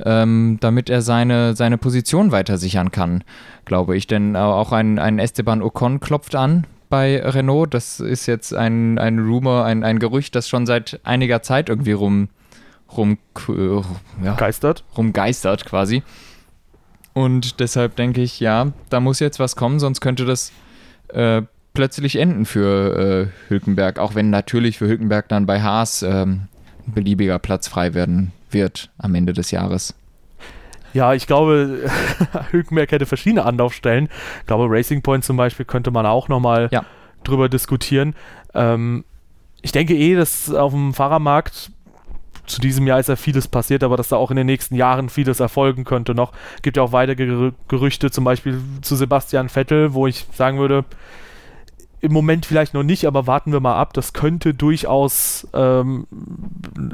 [0.04, 3.24] ähm, damit er seine, seine Position weiter sichern kann,
[3.64, 4.08] glaube ich.
[4.08, 7.74] Denn auch ein, ein Esteban Ocon klopft an bei Renault.
[7.74, 11.94] Das ist jetzt ein, ein Rumor, ein, ein Gerücht, das schon seit einiger Zeit irgendwie
[11.94, 12.30] rum,
[12.96, 13.18] rum
[14.24, 14.84] ja, geistert.
[14.96, 16.04] rumgeistert quasi.
[17.14, 20.52] Und deshalb denke ich, ja, da muss jetzt was kommen, sonst könnte das
[21.08, 21.42] äh,
[21.74, 26.44] plötzlich enden für äh, Hülkenberg, auch wenn natürlich für Hülkenberg dann bei Haas ähm,
[26.86, 29.96] ein beliebiger Platz frei werden wird am Ende des Jahres.
[30.94, 31.90] Ja, ich glaube,
[32.52, 34.10] Hülkenberg hätte verschiedene Anlaufstellen.
[34.42, 36.86] Ich glaube, Racing Point zum Beispiel könnte man auch nochmal ja.
[37.24, 38.16] drüber diskutieren.
[38.54, 39.04] Ähm,
[39.62, 41.72] ich denke eh, dass auf dem Fahrermarkt
[42.46, 45.10] zu diesem Jahr ist ja vieles passiert, aber dass da auch in den nächsten Jahren
[45.10, 46.34] vieles erfolgen könnte noch.
[46.62, 50.84] Gibt ja auch weitere Gerüchte, zum Beispiel zu Sebastian Vettel, wo ich sagen würde,
[52.04, 53.94] im Moment vielleicht noch nicht, aber warten wir mal ab.
[53.94, 56.06] Das könnte durchaus ähm,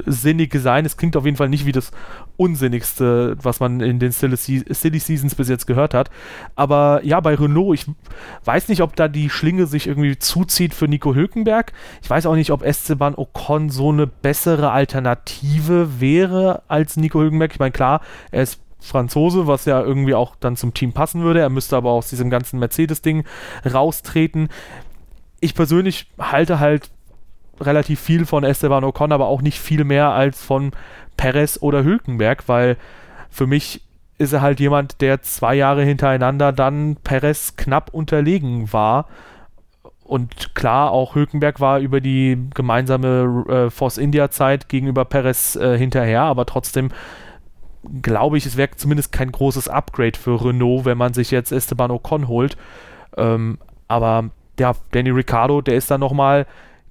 [0.06, 0.86] sinnig sein.
[0.86, 1.90] Es klingt auf jeden Fall nicht wie das
[2.36, 6.10] Unsinnigste, was man in den Silly, Silly Seasons bis jetzt gehört hat.
[6.54, 7.86] Aber ja, bei Renault, ich
[8.44, 11.72] weiß nicht, ob da die Schlinge sich irgendwie zuzieht für Nico Hülkenberg.
[12.02, 17.50] Ich weiß auch nicht, ob Esteban Ocon so eine bessere Alternative wäre als Nico Hülkenberg.
[17.50, 21.40] Ich meine, klar, er ist Franzose, was ja irgendwie auch dann zum Team passen würde.
[21.40, 23.24] Er müsste aber aus diesem ganzen Mercedes-Ding
[23.66, 24.48] raustreten
[25.40, 26.90] ich persönlich halte halt
[27.60, 30.72] relativ viel von Esteban Ocon, aber auch nicht viel mehr als von
[31.16, 32.76] Perez oder Hülkenberg, weil
[33.30, 33.82] für mich
[34.18, 39.06] ist er halt jemand, der zwei Jahre hintereinander dann Perez knapp unterlegen war.
[40.04, 46.22] Und klar, auch Hülkenberg war über die gemeinsame äh, Force India-Zeit gegenüber Perez äh, hinterher,
[46.22, 46.90] aber trotzdem
[48.02, 51.90] glaube ich, es wäre zumindest kein großes Upgrade für Renault, wenn man sich jetzt Esteban
[51.90, 52.56] Ocon holt.
[53.16, 56.46] Ähm, aber ja, Danny Ricciardo, der ist dann nochmal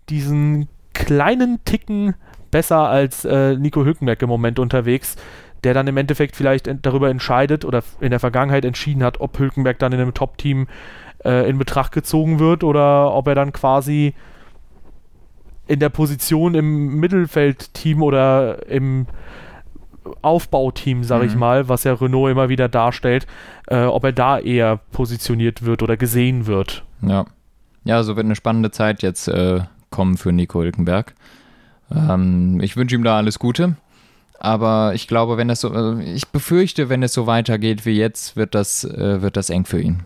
[0.10, 2.16] diesen kleinen Ticken
[2.52, 5.16] besser als äh, Nico Hülkenberg im Moment unterwegs,
[5.64, 9.78] der dann im Endeffekt vielleicht darüber entscheidet oder in der Vergangenheit entschieden hat, ob Hülkenberg
[9.78, 10.68] dann in einem Top-Team
[11.24, 14.16] äh, in Betracht gezogen wird oder ob er dann quasi
[15.68, 19.06] in der Position im Mittelfeldteam oder im
[20.24, 21.30] Aufbauteam, sage mhm.
[21.30, 23.28] ich mal, was ja Renault immer wieder darstellt,
[23.68, 26.84] äh, ob er da eher positioniert wird oder gesehen wird.
[27.04, 27.26] Ja,
[27.84, 31.16] ja, so wird eine spannende Zeit jetzt äh, kommen für Nico Hülkenberg.
[31.94, 33.76] Ähm, ich wünsche ihm da alles Gute.
[34.40, 38.38] Aber ich glaube, wenn das so, äh, ich befürchte, wenn es so weitergeht wie jetzt,
[38.38, 40.04] wird das, äh, wird das eng für ihn.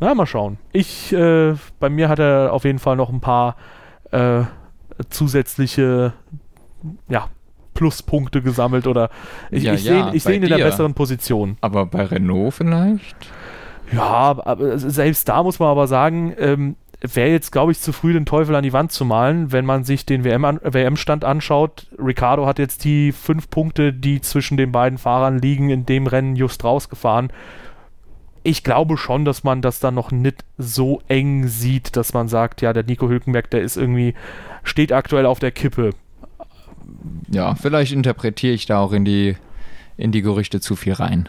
[0.00, 0.58] Na, mal schauen.
[0.72, 3.56] Ich, äh, bei mir hat er auf jeden Fall noch ein paar
[4.12, 4.42] äh,
[5.10, 6.12] zusätzliche,
[7.08, 7.28] ja,
[7.74, 9.08] Pluspunkte gesammelt oder
[9.50, 11.56] ich, ja, ich sehe ja, seh ihn in der besseren Position.
[11.60, 13.16] Aber bei Renault vielleicht?
[13.92, 18.12] Ja, aber selbst da muss man aber sagen, ähm, wäre jetzt, glaube ich, zu früh,
[18.12, 21.86] den Teufel an die Wand zu malen, wenn man sich den WM-Stand an, anschaut.
[21.98, 26.34] Ricardo hat jetzt die fünf Punkte, die zwischen den beiden Fahrern liegen, in dem Rennen
[26.34, 27.32] just rausgefahren.
[28.42, 32.62] Ich glaube schon, dass man das dann noch nicht so eng sieht, dass man sagt,
[32.62, 34.14] ja, der Nico Hülkenberg, der ist irgendwie,
[34.64, 35.90] steht aktuell auf der Kippe.
[37.28, 39.36] Ja, vielleicht interpretiere ich da auch in die,
[39.96, 41.28] in die Gerüchte zu viel rein.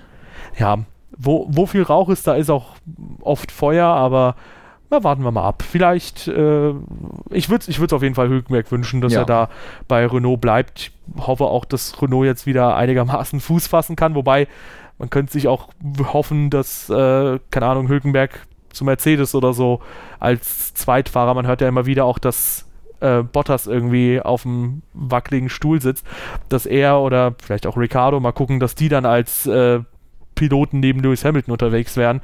[0.57, 0.79] Ja,
[1.17, 2.75] wo, wo viel Rauch ist, da ist auch
[3.21, 4.35] oft Feuer, aber
[4.91, 5.63] na, warten wir mal ab.
[5.63, 6.69] Vielleicht, äh,
[7.29, 9.19] ich würde es ich auf jeden Fall Hülkenberg wünschen, dass ja.
[9.19, 9.49] er da
[9.87, 10.79] bei Renault bleibt.
[10.79, 10.91] Ich
[11.27, 14.47] hoffe auch, dass Renault jetzt wieder einigermaßen Fuß fassen kann, wobei
[14.97, 15.69] man könnte sich auch
[16.11, 19.79] hoffen, dass, äh, keine Ahnung, Hülkenberg zu Mercedes oder so
[20.19, 22.65] als Zweitfahrer, man hört ja immer wieder auch, dass
[22.99, 26.05] äh, Bottas irgendwie auf dem wackeligen Stuhl sitzt,
[26.49, 29.79] dass er oder vielleicht auch Ricardo mal gucken, dass die dann als äh,
[30.39, 32.21] Piloten neben Lewis Hamilton unterwegs wären.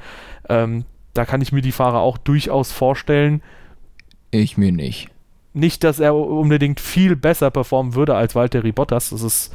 [0.48, 3.42] Ähm, da kann ich mir die Fahrer auch durchaus vorstellen.
[4.30, 5.08] Ich mir nicht.
[5.52, 9.10] Nicht, dass er unbedingt viel besser performen würde als Valtteri Bottas.
[9.10, 9.54] Das ist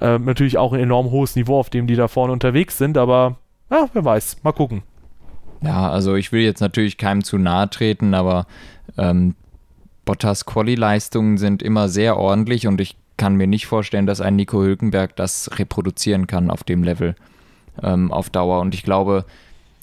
[0.00, 3.38] äh, natürlich auch ein enorm hohes Niveau, auf dem die da vorne unterwegs sind, aber
[3.70, 4.38] ja, wer weiß.
[4.42, 4.82] Mal gucken.
[5.62, 8.46] Ja, also ich will jetzt natürlich keinem zu nahe treten, aber
[8.96, 9.34] ähm,
[10.04, 14.62] Bottas Quali-Leistungen sind immer sehr ordentlich und ich kann mir nicht vorstellen, dass ein Nico
[14.62, 17.16] Hülkenberg das reproduzieren kann auf dem Level
[17.82, 18.60] ähm, auf Dauer.
[18.60, 19.24] Und ich glaube,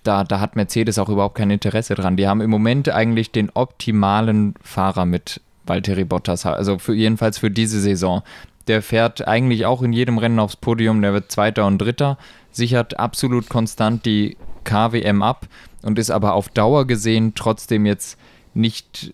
[0.04, 2.18] da, da hat Mercedes auch überhaupt kein Interesse dran.
[2.18, 7.50] Die haben im Moment eigentlich den optimalen Fahrer mit Valtteri Bottas, also für, jedenfalls für
[7.50, 8.22] diese Saison.
[8.68, 12.18] Der fährt eigentlich auch in jedem Rennen aufs Podium, der wird Zweiter und Dritter,
[12.52, 15.48] sichert absolut konstant die KWM ab
[15.82, 18.18] und ist aber auf Dauer gesehen trotzdem jetzt
[18.54, 19.14] nicht,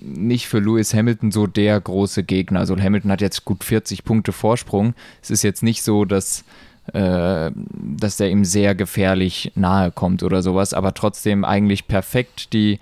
[0.00, 2.60] nicht für Lewis Hamilton so der große Gegner.
[2.60, 4.94] Also Hamilton hat jetzt gut 40 Punkte Vorsprung.
[5.22, 6.44] Es ist jetzt nicht so, dass
[6.92, 12.78] äh, dass der ihm sehr gefährlich nahe kommt oder sowas, aber trotzdem eigentlich perfekt die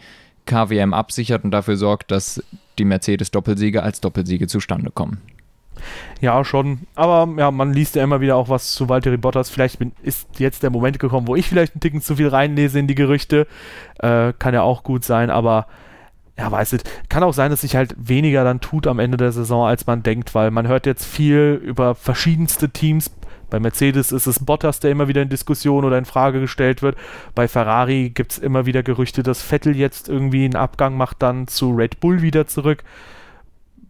[0.47, 2.42] KWM absichert und dafür sorgt, dass
[2.79, 5.21] die Mercedes-Doppelsiege als Doppelsiege zustande kommen.
[6.21, 6.81] Ja, schon.
[6.95, 9.51] Aber ja, man liest ja immer wieder auch was zu Valtteri Bottas.
[9.51, 12.79] Vielleicht bin, ist jetzt der Moment gekommen, wo ich vielleicht einen Ticken zu viel reinlese
[12.79, 13.47] in die Gerüchte.
[13.99, 15.66] Äh, kann ja auch gut sein, aber
[16.38, 19.33] ja, weißt du, kann auch sein, dass sich halt weniger dann tut am Ende der
[19.33, 23.11] Saison, als man denkt, weil man hört jetzt viel über verschiedenste Teams
[23.51, 26.97] bei Mercedes ist es Bottas, der immer wieder in Diskussion oder in Frage gestellt wird.
[27.35, 31.47] Bei Ferrari gibt es immer wieder Gerüchte, dass Vettel jetzt irgendwie einen Abgang macht, dann
[31.47, 32.83] zu Red Bull wieder zurück.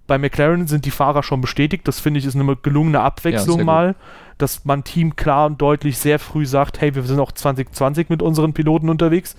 [0.07, 1.89] Bei McLaren sind die Fahrer schon bestätigt.
[1.89, 3.95] Das finde ich ist eine gelungene Abwechslung ja, mal,
[4.39, 8.23] dass man Team klar und deutlich sehr früh sagt, hey, wir sind auch 2020 mit
[8.23, 9.35] unseren Piloten unterwegs.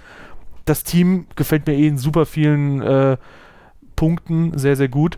[0.65, 3.17] Das Team gefällt mir eh in super vielen äh,
[3.95, 5.17] Punkten sehr, sehr gut.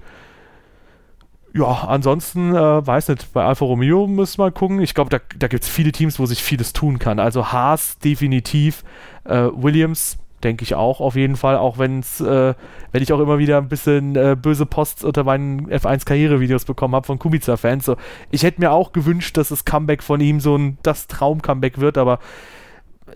[1.53, 4.81] Ja, ansonsten, äh, weiß nicht, bei Alfa Romeo müssen wir gucken.
[4.81, 7.19] Ich glaube, da, da gibt es viele Teams, wo sich vieles tun kann.
[7.19, 8.83] Also Haas definitiv,
[9.23, 12.53] äh, Williams denke ich auch auf jeden Fall, auch wenn's, äh,
[12.91, 17.05] wenn ich auch immer wieder ein bisschen äh, böse Posts unter meinen F1-Karriere-Videos bekommen habe
[17.05, 17.85] von Kubica-Fans.
[17.85, 17.97] So,
[18.31, 21.97] ich hätte mir auch gewünscht, dass das Comeback von ihm so ein das Traum-Comeback wird,
[21.97, 22.19] aber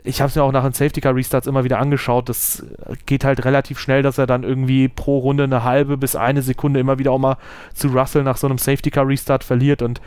[0.03, 2.29] ich habe es mir auch nach den Safety Car Restarts immer wieder angeschaut.
[2.29, 2.65] Das
[3.05, 6.79] geht halt relativ schnell, dass er dann irgendwie pro Runde eine halbe bis eine Sekunde
[6.79, 7.37] immer wieder auch mal
[7.73, 9.81] zu Russell nach so einem Safety Car Restart verliert.
[9.81, 10.01] Und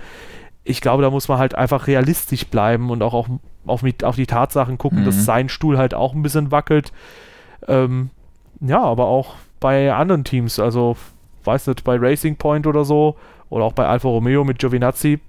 [0.65, 3.27] ich glaube, da muss man halt einfach realistisch bleiben und auch auf,
[3.67, 5.05] auf, auf die Tatsachen gucken, mhm.
[5.05, 6.93] dass sein Stuhl halt auch ein bisschen wackelt.
[7.69, 8.11] Ähm,
[8.61, 10.59] ja, aber auch bei anderen Teams.
[10.59, 10.97] Also
[11.45, 13.17] weiß nicht, bei Racing Point oder so
[13.49, 15.21] oder auch bei Alfa Romeo mit Giovinazzi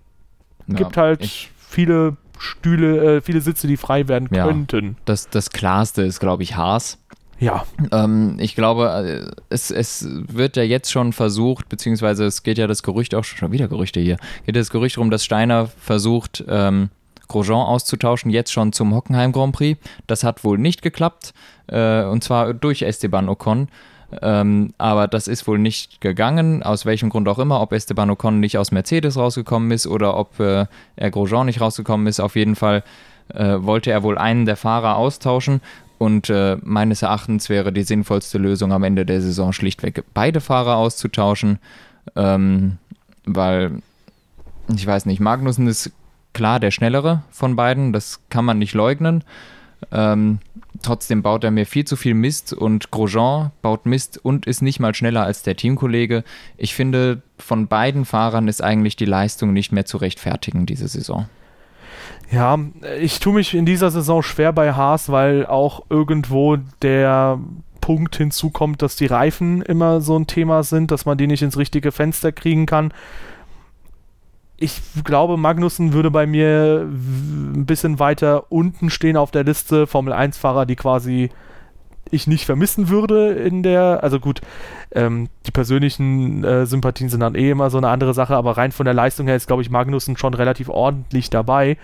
[0.67, 4.97] ja, gibt halt viele Stühle, äh, viele Sitze, die frei werden ja, könnten.
[5.05, 6.97] Das, das klarste ist, glaube ich, Haas.
[7.39, 7.65] Ja.
[7.91, 12.67] Ähm, ich glaube, äh, es, es wird ja jetzt schon versucht, beziehungsweise es geht ja
[12.67, 16.89] das Gerücht auch schon wieder Gerüchte hier, geht das Gerücht darum, dass Steiner versucht, ähm,
[17.27, 19.79] Grosjean auszutauschen, jetzt schon zum Hockenheim Grand Prix.
[20.07, 21.33] Das hat wohl nicht geklappt,
[21.67, 23.67] äh, und zwar durch Esteban Ocon.
[24.21, 28.39] Ähm, aber das ist wohl nicht gegangen, aus welchem Grund auch immer, ob Esteban Ocon
[28.39, 32.19] nicht aus Mercedes rausgekommen ist oder ob äh, er Grosjean nicht rausgekommen ist.
[32.19, 32.83] Auf jeden Fall
[33.33, 35.61] äh, wollte er wohl einen der Fahrer austauschen
[35.97, 40.77] und äh, meines Erachtens wäre die sinnvollste Lösung am Ende der Saison schlichtweg beide Fahrer
[40.77, 41.59] auszutauschen,
[42.15, 42.77] ähm,
[43.25, 43.81] weil
[44.73, 45.91] ich weiß nicht, Magnussen ist
[46.33, 49.23] klar der schnellere von beiden, das kann man nicht leugnen.
[49.91, 50.39] Ähm,
[50.81, 54.79] trotzdem baut er mir viel zu viel Mist und Grosjean baut Mist und ist nicht
[54.79, 56.23] mal schneller als der Teamkollege.
[56.57, 61.27] Ich finde, von beiden Fahrern ist eigentlich die Leistung nicht mehr zu rechtfertigen diese Saison.
[62.31, 62.59] Ja,
[62.99, 67.39] ich tue mich in dieser Saison schwer bei Haas, weil auch irgendwo der
[67.79, 71.57] Punkt hinzukommt, dass die Reifen immer so ein Thema sind, dass man die nicht ins
[71.57, 72.91] richtige Fenster kriegen kann.
[74.57, 80.13] Ich glaube, Magnussen würde bei mir ein bisschen weiter unten stehen auf der Liste Formel
[80.13, 81.29] 1-Fahrer, die quasi
[82.09, 84.41] ich nicht vermissen würde in der, also gut,
[84.91, 88.71] ähm, die persönlichen äh, Sympathien sind dann eh immer so eine andere Sache, aber rein
[88.71, 91.77] von der Leistung her ist, glaube ich, Magnussen schon relativ ordentlich dabei.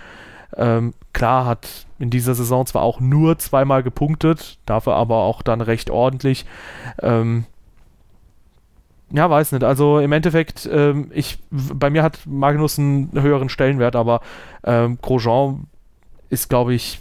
[0.55, 5.61] Ähm, klar hat in dieser Saison zwar auch nur zweimal gepunktet, dafür aber auch dann
[5.61, 6.45] recht ordentlich.
[7.01, 7.45] Ähm,
[9.13, 9.63] ja, weiß nicht.
[9.63, 14.21] Also im Endeffekt, ähm, ich, bei mir hat Magnus einen höheren Stellenwert, aber
[14.63, 15.67] ähm, Grosjean
[16.29, 16.99] ist, glaube ich,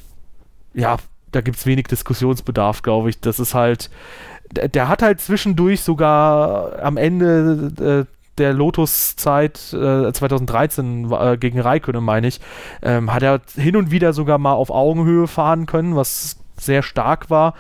[0.75, 0.99] ja,
[1.33, 3.21] da gibt es wenig Diskussionsbedarf, glaube ich.
[3.21, 3.91] Das ist halt,
[4.51, 11.61] der, der, hat halt zwischendurch sogar am Ende äh, der Lotus-Zeit äh, 2013 äh, gegen
[11.61, 12.41] Raikkonen, meine ich,
[12.83, 17.31] ähm, hat er hin und wieder sogar mal auf Augenhöhe fahren können, was sehr stark
[17.31, 17.55] war.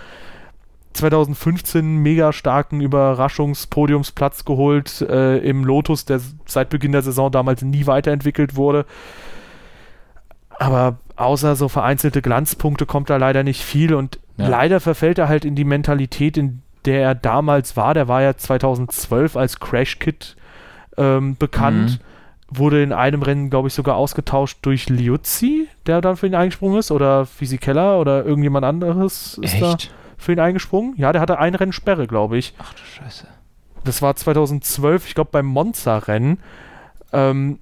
[0.93, 7.86] 2015 mega starken Überraschungspodiumsplatz geholt äh, im Lotus, der seit Beginn der Saison damals nie
[7.86, 8.86] weiterentwickelt wurde.
[10.59, 14.49] Aber außer so vereinzelte Glanzpunkte kommt da leider nicht viel und ja.
[14.49, 17.95] leider verfällt er halt in die Mentalität, in der er damals war.
[17.95, 20.36] Der war ja 2012 als Crash Kit
[20.97, 22.01] ähm, bekannt.
[22.01, 22.55] Mhm.
[22.55, 26.78] Wurde in einem Rennen, glaube ich, sogar ausgetauscht durch Liuzzi, der dann für ihn eingesprungen
[26.78, 29.62] ist, oder Fisichella oder irgendjemand anderes ist Echt?
[29.62, 30.94] da für ihn eingesprungen.
[30.96, 32.54] Ja, der hatte ein Rennen Sperre, glaube ich.
[32.58, 33.26] Ach du Scheiße.
[33.84, 36.38] Das war 2012, ich glaube, beim Monza-Rennen.
[37.12, 37.58] Ähm,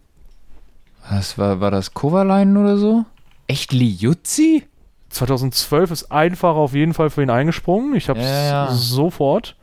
[1.09, 3.05] Was war, war das Kovalainen oder so?
[3.47, 4.65] Echt Liuzzi?
[5.09, 7.97] 2012 ist einfach auf jeden Fall für ihn eingesprungen.
[7.97, 8.73] Ich habe es ja, ja.
[8.73, 9.57] sofort.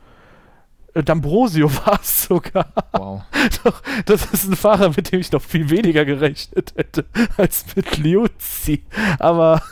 [0.94, 2.72] Äh, D'Ambrosio war es sogar.
[2.92, 3.22] Wow.
[3.64, 7.96] Doch, das ist ein Fahrer, mit dem ich noch viel weniger gerechnet hätte als mit
[7.98, 8.84] Liuzzi.
[9.18, 9.62] Aber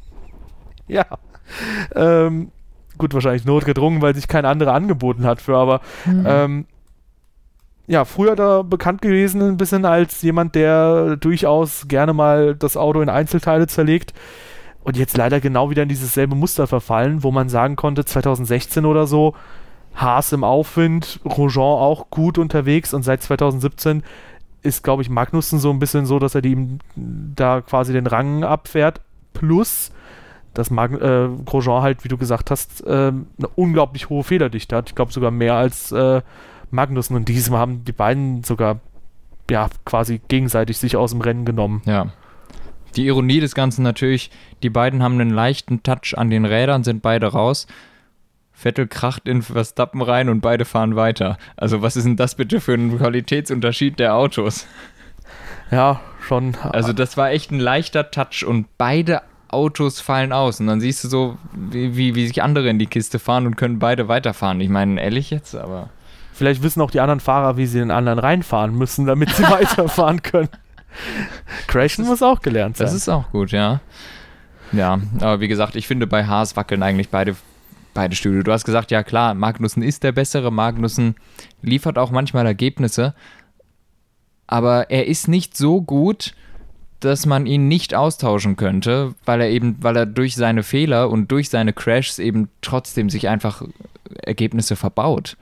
[0.86, 1.06] ja.
[1.94, 2.50] Ähm,
[2.98, 6.24] gut, wahrscheinlich notgedrungen, weil sich kein anderer angeboten hat für, aber mhm.
[6.26, 6.66] ähm,
[7.86, 13.00] ja, früher da bekannt gewesen, ein bisschen als jemand, der durchaus gerne mal das Auto
[13.00, 14.14] in Einzelteile zerlegt.
[14.84, 18.84] Und jetzt leider genau wieder in dieses selbe Muster verfallen, wo man sagen konnte, 2016
[18.84, 19.34] oder so,
[19.94, 24.02] Haas im Aufwind, Rojon auch gut unterwegs und seit 2017
[24.62, 28.44] ist, glaube ich, Magnussen so ein bisschen so, dass er ihm da quasi den Rang
[28.44, 29.00] abfährt.
[29.34, 29.91] Plus,
[30.54, 34.88] dass Mag äh, Grosjean halt, wie du gesagt hast, äh, eine unglaublich hohe Fehlerdichte hat.
[34.88, 36.22] Ich glaube sogar mehr als äh,
[36.70, 37.16] Magnussen.
[37.16, 38.80] Und diesmal haben die beiden sogar
[39.50, 41.82] ja quasi gegenseitig sich aus dem Rennen genommen.
[41.84, 42.12] Ja.
[42.96, 44.30] Die Ironie des Ganzen natürlich,
[44.62, 47.66] die beiden haben einen leichten Touch an den Rädern, sind beide raus.
[48.52, 51.38] Vettel kracht in Verstappen rein und beide fahren weiter.
[51.56, 54.66] Also was ist denn das bitte für ein Qualitätsunterschied der Autos?
[55.70, 56.54] Ja, schon.
[56.60, 59.22] Also das war echt ein leichter Touch und beide
[59.52, 60.60] Autos fallen aus.
[60.60, 63.56] Und dann siehst du so, wie, wie, wie sich andere in die Kiste fahren und
[63.56, 64.60] können beide weiterfahren.
[64.60, 65.90] Ich meine, ehrlich jetzt, aber...
[66.34, 70.22] Vielleicht wissen auch die anderen Fahrer, wie sie den anderen reinfahren müssen, damit sie weiterfahren
[70.22, 70.48] können.
[71.66, 72.86] Crashen muss auch gelernt sein.
[72.86, 73.80] Das ist auch gut, ja.
[74.72, 77.36] Ja, aber wie gesagt, ich finde, bei Haas wackeln eigentlich beide
[77.94, 78.42] beide Stühle.
[78.42, 81.14] Du hast gesagt, ja klar, Magnussen ist der bessere, Magnussen
[81.60, 83.14] liefert auch manchmal Ergebnisse,
[84.46, 86.34] aber er ist nicht so gut,
[87.04, 91.30] dass man ihn nicht austauschen könnte, weil er eben, weil er durch seine Fehler und
[91.30, 93.62] durch seine Crashs eben trotzdem sich einfach
[94.22, 95.36] Ergebnisse verbaut.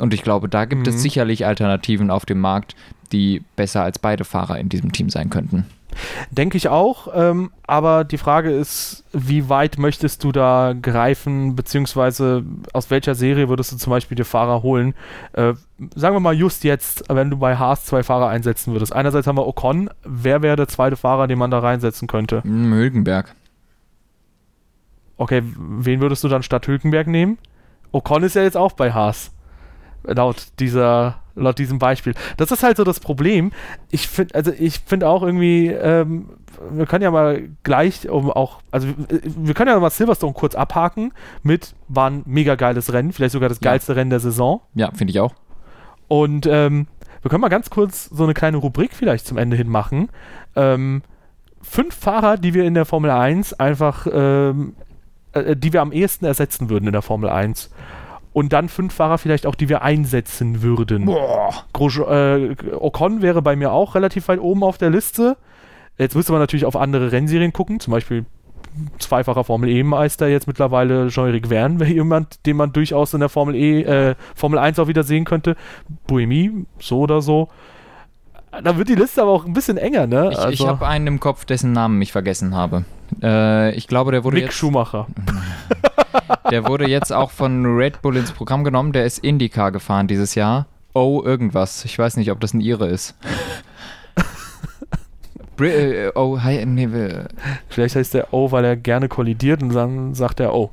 [0.00, 0.92] Und ich glaube, da gibt mhm.
[0.92, 2.74] es sicherlich Alternativen auf dem Markt,
[3.12, 5.66] die besser als beide Fahrer in diesem Team sein könnten.
[6.30, 12.44] Denke ich auch, ähm, aber die Frage ist, wie weit möchtest du da greifen, beziehungsweise
[12.72, 14.94] aus welcher Serie würdest du zum Beispiel die Fahrer holen?
[15.32, 15.54] Äh,
[15.94, 18.92] sagen wir mal just jetzt, wenn du bei Haas zwei Fahrer einsetzen würdest.
[18.92, 22.42] Einerseits haben wir Ocon, wer wäre der zweite Fahrer, den man da reinsetzen könnte?
[22.44, 23.34] Hm, Hülkenberg.
[25.16, 27.38] Okay, wen würdest du dann statt Hülkenberg nehmen?
[27.92, 29.32] Ocon ist ja jetzt auch bei Haas.
[30.04, 32.14] Laut dieser, laut diesem Beispiel.
[32.36, 33.52] Das ist halt so das Problem.
[33.90, 36.30] Ich finde, also ich finde auch irgendwie, ähm,
[36.70, 41.12] wir können ja mal gleich um auch, also wir können ja mal Silverstone kurz abhaken
[41.42, 43.96] mit, war ein mega geiles Rennen, vielleicht sogar das geilste ja.
[43.98, 44.60] Rennen der Saison.
[44.74, 45.34] Ja, finde ich auch.
[46.08, 46.86] Und ähm,
[47.22, 50.08] wir können mal ganz kurz so eine kleine Rubrik vielleicht zum Ende hin machen.
[50.56, 51.02] Ähm,
[51.62, 54.74] fünf Fahrer, die wir in der Formel 1 einfach ähm,
[55.32, 57.70] äh, die wir am ehesten ersetzen würden in der Formel 1.
[58.32, 61.06] Und dann fünf Fahrer vielleicht auch, die wir einsetzen würden.
[61.06, 61.64] Boah.
[62.08, 65.36] äh, Ocon wäre bei mir auch relativ weit oben auf der Liste.
[65.98, 68.24] Jetzt müsste man natürlich auf andere Rennserien gucken, zum Beispiel
[68.98, 73.54] zweifacher Formel E-Meister jetzt mittlerweile Jean-Eric Verne wäre jemand, den man durchaus in der Formel
[73.54, 75.56] E, äh, Formel 1 auch wieder sehen könnte.
[76.06, 77.48] Buemi, so oder so.
[78.50, 80.30] Da wird die Liste aber auch ein bisschen enger, ne?
[80.32, 82.84] Ich, also, ich habe einen im Kopf, dessen Namen ich vergessen habe.
[83.22, 84.54] Äh, ich glaube, der wurde Mick jetzt.
[84.54, 85.06] Schumacher.
[86.50, 88.92] Der wurde jetzt auch von Red Bull ins Programm genommen.
[88.92, 90.66] Der ist IndyCar gefahren dieses Jahr.
[90.94, 91.84] Oh, irgendwas.
[91.84, 93.14] Ich weiß nicht, ob das ein Ire ist.
[95.56, 96.88] Bri äh, oh, hi, nee,
[97.68, 100.70] Vielleicht heißt der O, weil er gerne kollidiert und dann sagt er O.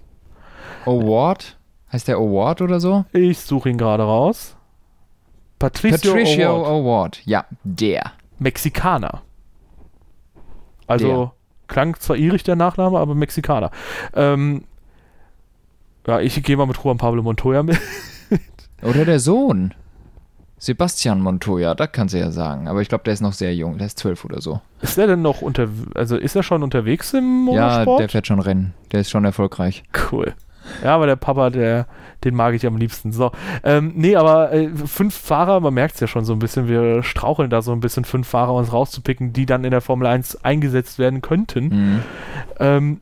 [0.85, 1.57] Award?
[1.91, 3.05] Heißt der Award oder so?
[3.13, 4.56] Ich suche ihn gerade raus.
[5.59, 6.67] Patricio, Patricio Award.
[6.67, 7.21] Award.
[7.25, 8.13] Ja, der.
[8.39, 9.21] Mexikaner.
[10.85, 11.31] Also der.
[11.67, 13.71] klang zwar irisch der Nachname, aber Mexikaner.
[14.13, 14.63] Ähm,
[16.05, 17.79] ja, ich gehe mal mit Juan Pablo Montoya mit.
[18.81, 19.73] Oder der Sohn.
[20.59, 22.67] Sebastian Montoya, da kannst du ja sagen.
[22.67, 23.77] Aber ich glaube, der ist noch sehr jung.
[23.77, 24.59] Der ist zwölf oder so.
[24.81, 27.87] Ist der denn noch unter, also ist er schon unterwegs im Motorsport?
[27.87, 28.73] Ja, der fährt schon Rennen.
[28.91, 29.83] Der ist schon erfolgreich.
[30.11, 30.33] Cool.
[30.83, 31.87] Ja, aber der Papa, der,
[32.23, 33.11] den mag ich am liebsten.
[33.11, 33.31] So,
[33.63, 37.03] ähm, nee, aber äh, fünf Fahrer, man merkt es ja schon so ein bisschen, wir
[37.03, 40.43] straucheln da so ein bisschen, fünf Fahrer uns rauszupicken, die dann in der Formel 1
[40.43, 41.65] eingesetzt werden könnten.
[41.65, 42.03] Mhm.
[42.59, 43.01] Ähm,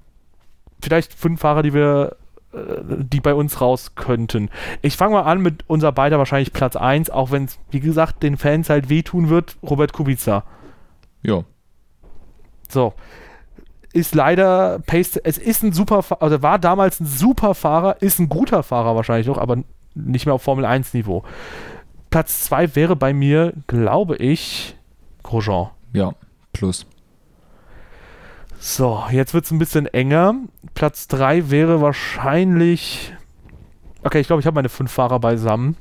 [0.82, 2.16] vielleicht fünf Fahrer, die wir
[2.54, 2.58] äh,
[2.88, 4.50] die bei uns raus könnten.
[4.82, 8.24] Ich fange mal an mit unser beider wahrscheinlich Platz 1, auch wenn es, wie gesagt,
[8.24, 10.44] den Fans halt wehtun wird, Robert Kubica.
[11.24, 11.44] Ja.
[12.70, 12.94] So
[13.96, 18.28] ist leider Pace, es ist ein super, also war damals ein super Fahrer, ist ein
[18.28, 19.64] guter Fahrer wahrscheinlich noch, aber
[19.96, 21.24] nicht mehr auf Formel 1 Niveau.
[22.10, 24.76] Platz 2 wäre bei mir, glaube ich,
[25.24, 25.70] Grosjean.
[25.94, 26.12] Ja,
[26.52, 26.86] plus.
[28.60, 30.36] So, jetzt wird es ein bisschen enger.
[30.74, 33.14] Platz 3 wäre wahrscheinlich.
[34.04, 35.78] Okay, ich glaube, ich habe meine fünf Fahrer beisammen.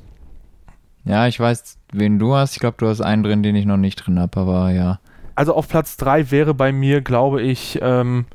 [1.03, 2.53] Ja, ich weiß, wen du hast.
[2.53, 4.99] Ich glaube, du hast einen drin, den ich noch nicht drin habe, aber ja.
[5.35, 8.25] Also auf Platz 3 wäre bei mir, glaube ich, ähm,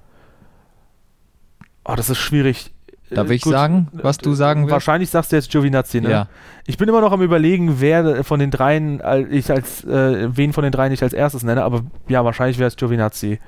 [1.84, 2.72] oh, das ist schwierig.
[3.10, 4.72] Darf ich Gut, sagen, was du sagen willst?
[4.72, 6.10] Wahrscheinlich sagst du jetzt Giovinazzi, ne?
[6.10, 6.28] Ja.
[6.66, 10.62] Ich bin immer noch am überlegen, wer von den dreien ich als, äh, wen von
[10.62, 13.40] den dreien ich als erstes nenne, aber ja, wahrscheinlich wäre es Giovinazzi.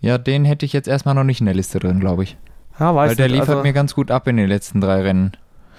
[0.00, 2.36] Ja, den hätte ich jetzt erstmal noch nicht in der Liste drin, glaube ich.
[2.78, 5.02] Ja, weiß Weil der nicht, liefert also mir ganz gut ab in den letzten drei
[5.02, 5.32] Rennen.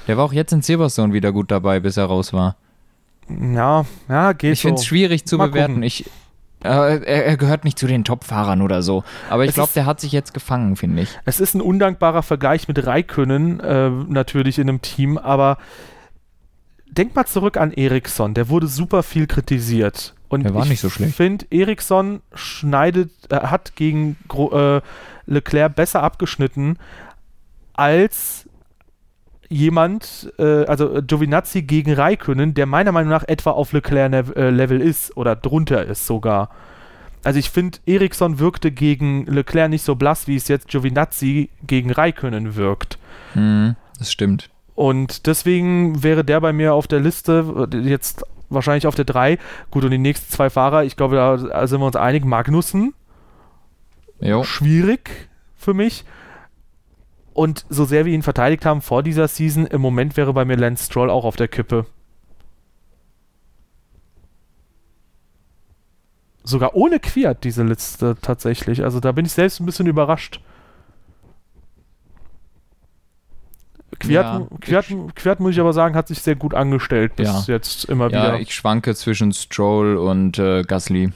[0.07, 2.57] Der war auch jetzt in Silverstone wieder gut dabei, bis er raus war.
[3.30, 5.84] Ja, ja, geht Ich finde es schwierig zu Mal bewerten.
[5.84, 6.05] Ich,
[6.63, 9.03] äh, er, er, gehört nicht zu den Top-Fahrern oder so.
[9.30, 11.09] Aber ich glaube, der hat sich jetzt gefangen, finde ich.
[11.25, 15.57] Es ist ein undankbarer Vergleich mit Raikönnen, äh, natürlich in einem Team, aber
[16.89, 18.34] denk mal zurück an Ericsson.
[18.34, 20.15] Der wurde super viel kritisiert.
[20.30, 21.11] Und der war nicht so schlecht.
[21.11, 24.82] Ich finde, Ericsson schneidet, äh, hat gegen äh,
[25.25, 26.78] Leclerc besser abgeschnitten
[27.73, 28.46] als
[29.49, 35.35] jemand, äh, also Giovinazzi gegen Raikönnen, der meiner Meinung nach etwa auf Leclerc-Level ist oder
[35.35, 36.49] drunter ist sogar.
[37.23, 41.91] Also ich finde, Eriksson wirkte gegen Leclerc nicht so blass, wie es jetzt Giovinazzi gegen
[41.91, 42.97] Raikönnen wirkt.
[43.35, 44.49] Mhm, das stimmt.
[44.75, 49.39] Und deswegen wäre der bei mir auf der Liste jetzt wahrscheinlich auf der 3.
[49.71, 52.23] Gut, und die nächsten zwei Fahrer, ich glaube, da sind wir uns einig.
[52.25, 52.93] Magnussen.
[54.19, 54.43] Jo.
[54.43, 56.05] Schwierig für mich.
[57.38, 60.55] Und so sehr wir ihn verteidigt haben vor dieser Season, im Moment wäre bei mir
[60.55, 61.85] Lance Stroll auch auf der Kippe.
[66.43, 68.83] Sogar ohne Quiert diese Liste tatsächlich.
[68.83, 70.41] Also da bin ich selbst ein bisschen überrascht.
[73.99, 74.25] Quiert,
[74.65, 74.81] ja,
[75.13, 77.43] Quiert, muss ich aber sagen, hat sich sehr gut angestellt bis ja.
[77.53, 78.33] jetzt immer wieder.
[78.33, 81.11] Ja, ich schwanke zwischen Stroll und äh, Gasly.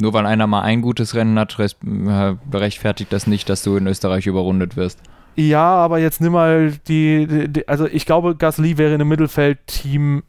[0.00, 3.86] Nur weil einer mal ein gutes Rennen hat, äh, berechtfertigt das nicht, dass du in
[3.86, 5.02] Österreich überrundet wirst.
[5.36, 9.08] Ja, aber jetzt nimm mal die, die, die also ich glaube, Gasly wäre in einem
[9.08, 10.22] Mittelfeldteam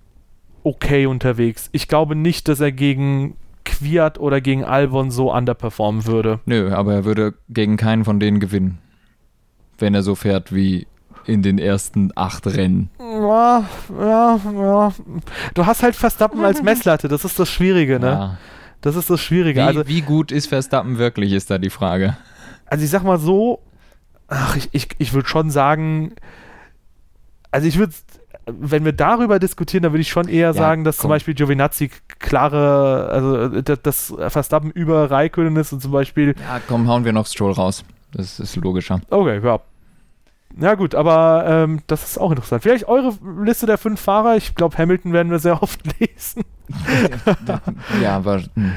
[0.63, 1.69] okay unterwegs.
[1.71, 6.39] Ich glaube nicht, dass er gegen Kwiat oder gegen Albon so underperformen würde.
[6.45, 8.79] Nö, aber er würde gegen keinen von denen gewinnen.
[9.77, 10.87] Wenn er so fährt wie
[11.25, 12.89] in den ersten acht Rennen.
[12.99, 13.65] Ja,
[13.99, 14.93] ja, ja.
[15.53, 18.07] Du hast halt Verstappen als Messlatte, das ist das Schwierige, ne?
[18.07, 18.37] Ja.
[18.81, 19.61] Das ist das Schwierige.
[19.61, 22.15] Wie, also, wie gut ist Verstappen wirklich, ist da die Frage.
[22.65, 23.59] also ich sag mal so,
[24.27, 26.13] ach, ich, ich, ich würde schon sagen,
[27.51, 27.93] also ich würde,
[28.45, 31.09] wenn wir darüber diskutieren, dann würde ich schon eher sagen, dass zum komm.
[31.09, 36.87] Beispiel Giovinazzi klare, also äh, dass, Verstappen über Raikönnen ist und zum Beispiel, Ja, komm,
[36.87, 37.83] hauen wir noch Stroll raus.
[38.13, 39.01] Das ist logischer.
[39.09, 39.59] okay, ja.
[40.59, 42.63] Ja gut, aber ähm, das ist auch interessant.
[42.63, 43.13] Vielleicht eure
[43.43, 44.37] Liste der fünf Fahrer.
[44.37, 46.43] Ich glaube, Hamilton werden wir sehr oft lesen.
[48.01, 48.73] ja, aber hm.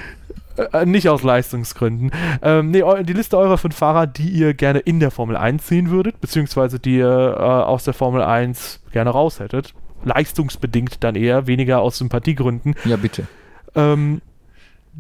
[0.72, 2.10] Äh, nicht aus Leistungsgründen.
[2.42, 5.90] Ähm, nee, die Liste eurer fünf Fahrer, die ihr gerne in der Formel 1 sehen
[5.90, 9.74] würdet, beziehungsweise die ihr äh, aus der Formel 1 gerne raus hättet.
[10.04, 12.74] Leistungsbedingt dann eher, weniger aus Sympathiegründen.
[12.84, 13.26] ja, bitte.
[13.74, 14.20] Ähm,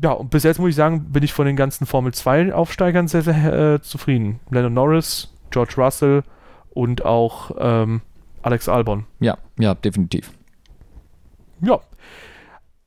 [0.00, 3.08] ja, und bis jetzt muss ich sagen, bin ich von den ganzen Formel 2 Aufsteigern
[3.08, 4.40] sehr, sehr äh, zufrieden.
[4.50, 6.22] Lennon Norris, George Russell
[6.70, 8.00] und auch ähm,
[8.42, 9.04] Alex Albon.
[9.18, 10.30] Ja, ja, definitiv.
[11.60, 11.80] Ja.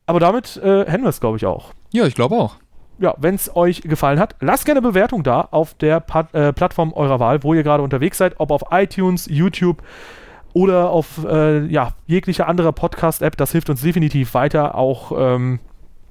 [0.06, 1.74] Aber damit äh, hätten wir es, glaube ich, auch.
[1.92, 2.58] Ja, ich glaube auch.
[3.00, 6.94] Ja, wenn es euch gefallen hat, lasst gerne Bewertung da auf der Pat äh, Plattform
[6.94, 9.82] eurer Wahl, wo ihr gerade unterwegs seid, ob auf iTunes, YouTube
[10.54, 13.36] oder auf äh, ja, jegliche andere Podcast-App.
[13.38, 15.60] Das hilft uns definitiv weiter, auch ähm,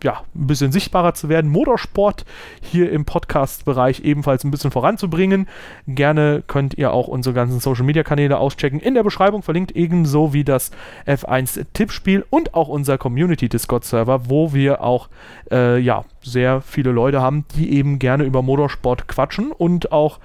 [0.02, 1.50] ja, ein bisschen sichtbarer zu werden.
[1.50, 2.24] Motorsport
[2.60, 5.48] hier im Podcast-Bereich ebenfalls ein bisschen voranzubringen.
[5.86, 8.80] Gerne könnt ihr auch unsere ganzen Social-Media-Kanäle auschecken.
[8.80, 10.70] In der Beschreibung verlinkt ebenso wie das
[11.06, 15.08] F1-Tippspiel und auch unser Community-Discord-Server, wo wir auch
[15.50, 20.18] äh, ja, sehr viele Leute haben, die eben gerne über Motorsport quatschen und auch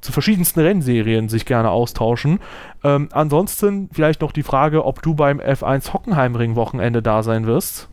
[0.00, 2.40] zu verschiedensten Rennserien sich gerne austauschen.
[2.82, 7.89] Ähm, ansonsten vielleicht noch die Frage, ob du beim F1 Hockenheimring-Wochenende da sein wirst.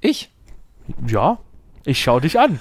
[0.00, 0.30] Ich?
[1.06, 1.38] Ja,
[1.84, 2.58] ich schau dich an.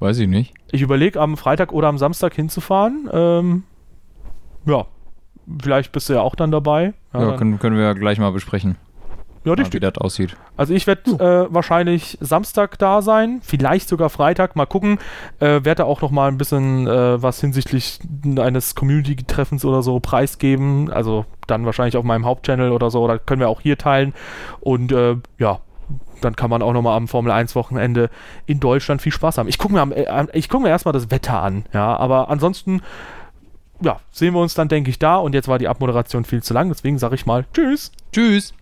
[0.00, 0.54] Weiß ich nicht.
[0.70, 3.08] Ich überlege, am Freitag oder am Samstag hinzufahren.
[3.12, 3.62] Ähm,
[4.66, 4.86] ja,
[5.60, 6.94] vielleicht bist du ja auch dann dabei.
[7.12, 8.76] Ja, dann- können, können wir ja gleich mal besprechen,
[9.56, 9.80] ja mal, wie richtig.
[9.94, 10.36] das aussieht.
[10.56, 14.56] Also ich werde äh, wahrscheinlich Samstag da sein, vielleicht sogar Freitag.
[14.56, 14.98] Mal gucken.
[15.40, 18.00] Äh, werde auch noch mal ein bisschen äh, was hinsichtlich
[18.38, 20.90] eines Community-Treffens oder so preisgeben.
[20.92, 23.06] Also dann wahrscheinlich auf meinem Hauptchannel oder so.
[23.08, 24.14] Da können wir auch hier teilen.
[24.60, 25.60] Und äh, ja,
[26.20, 28.10] dann kann man auch noch mal am Formel 1 Wochenende
[28.46, 29.48] in Deutschland viel Spaß haben.
[29.48, 31.64] Ich gucke mir, am- äh, ich guck mir erstmal das Wetter an.
[31.72, 32.82] Ja, aber ansonsten
[33.80, 35.16] ja, sehen wir uns dann, denke ich, da.
[35.16, 36.68] Und jetzt war die Abmoderation viel zu lang.
[36.68, 37.92] Deswegen sage ich mal Tschüss.
[38.12, 38.52] Tschüss.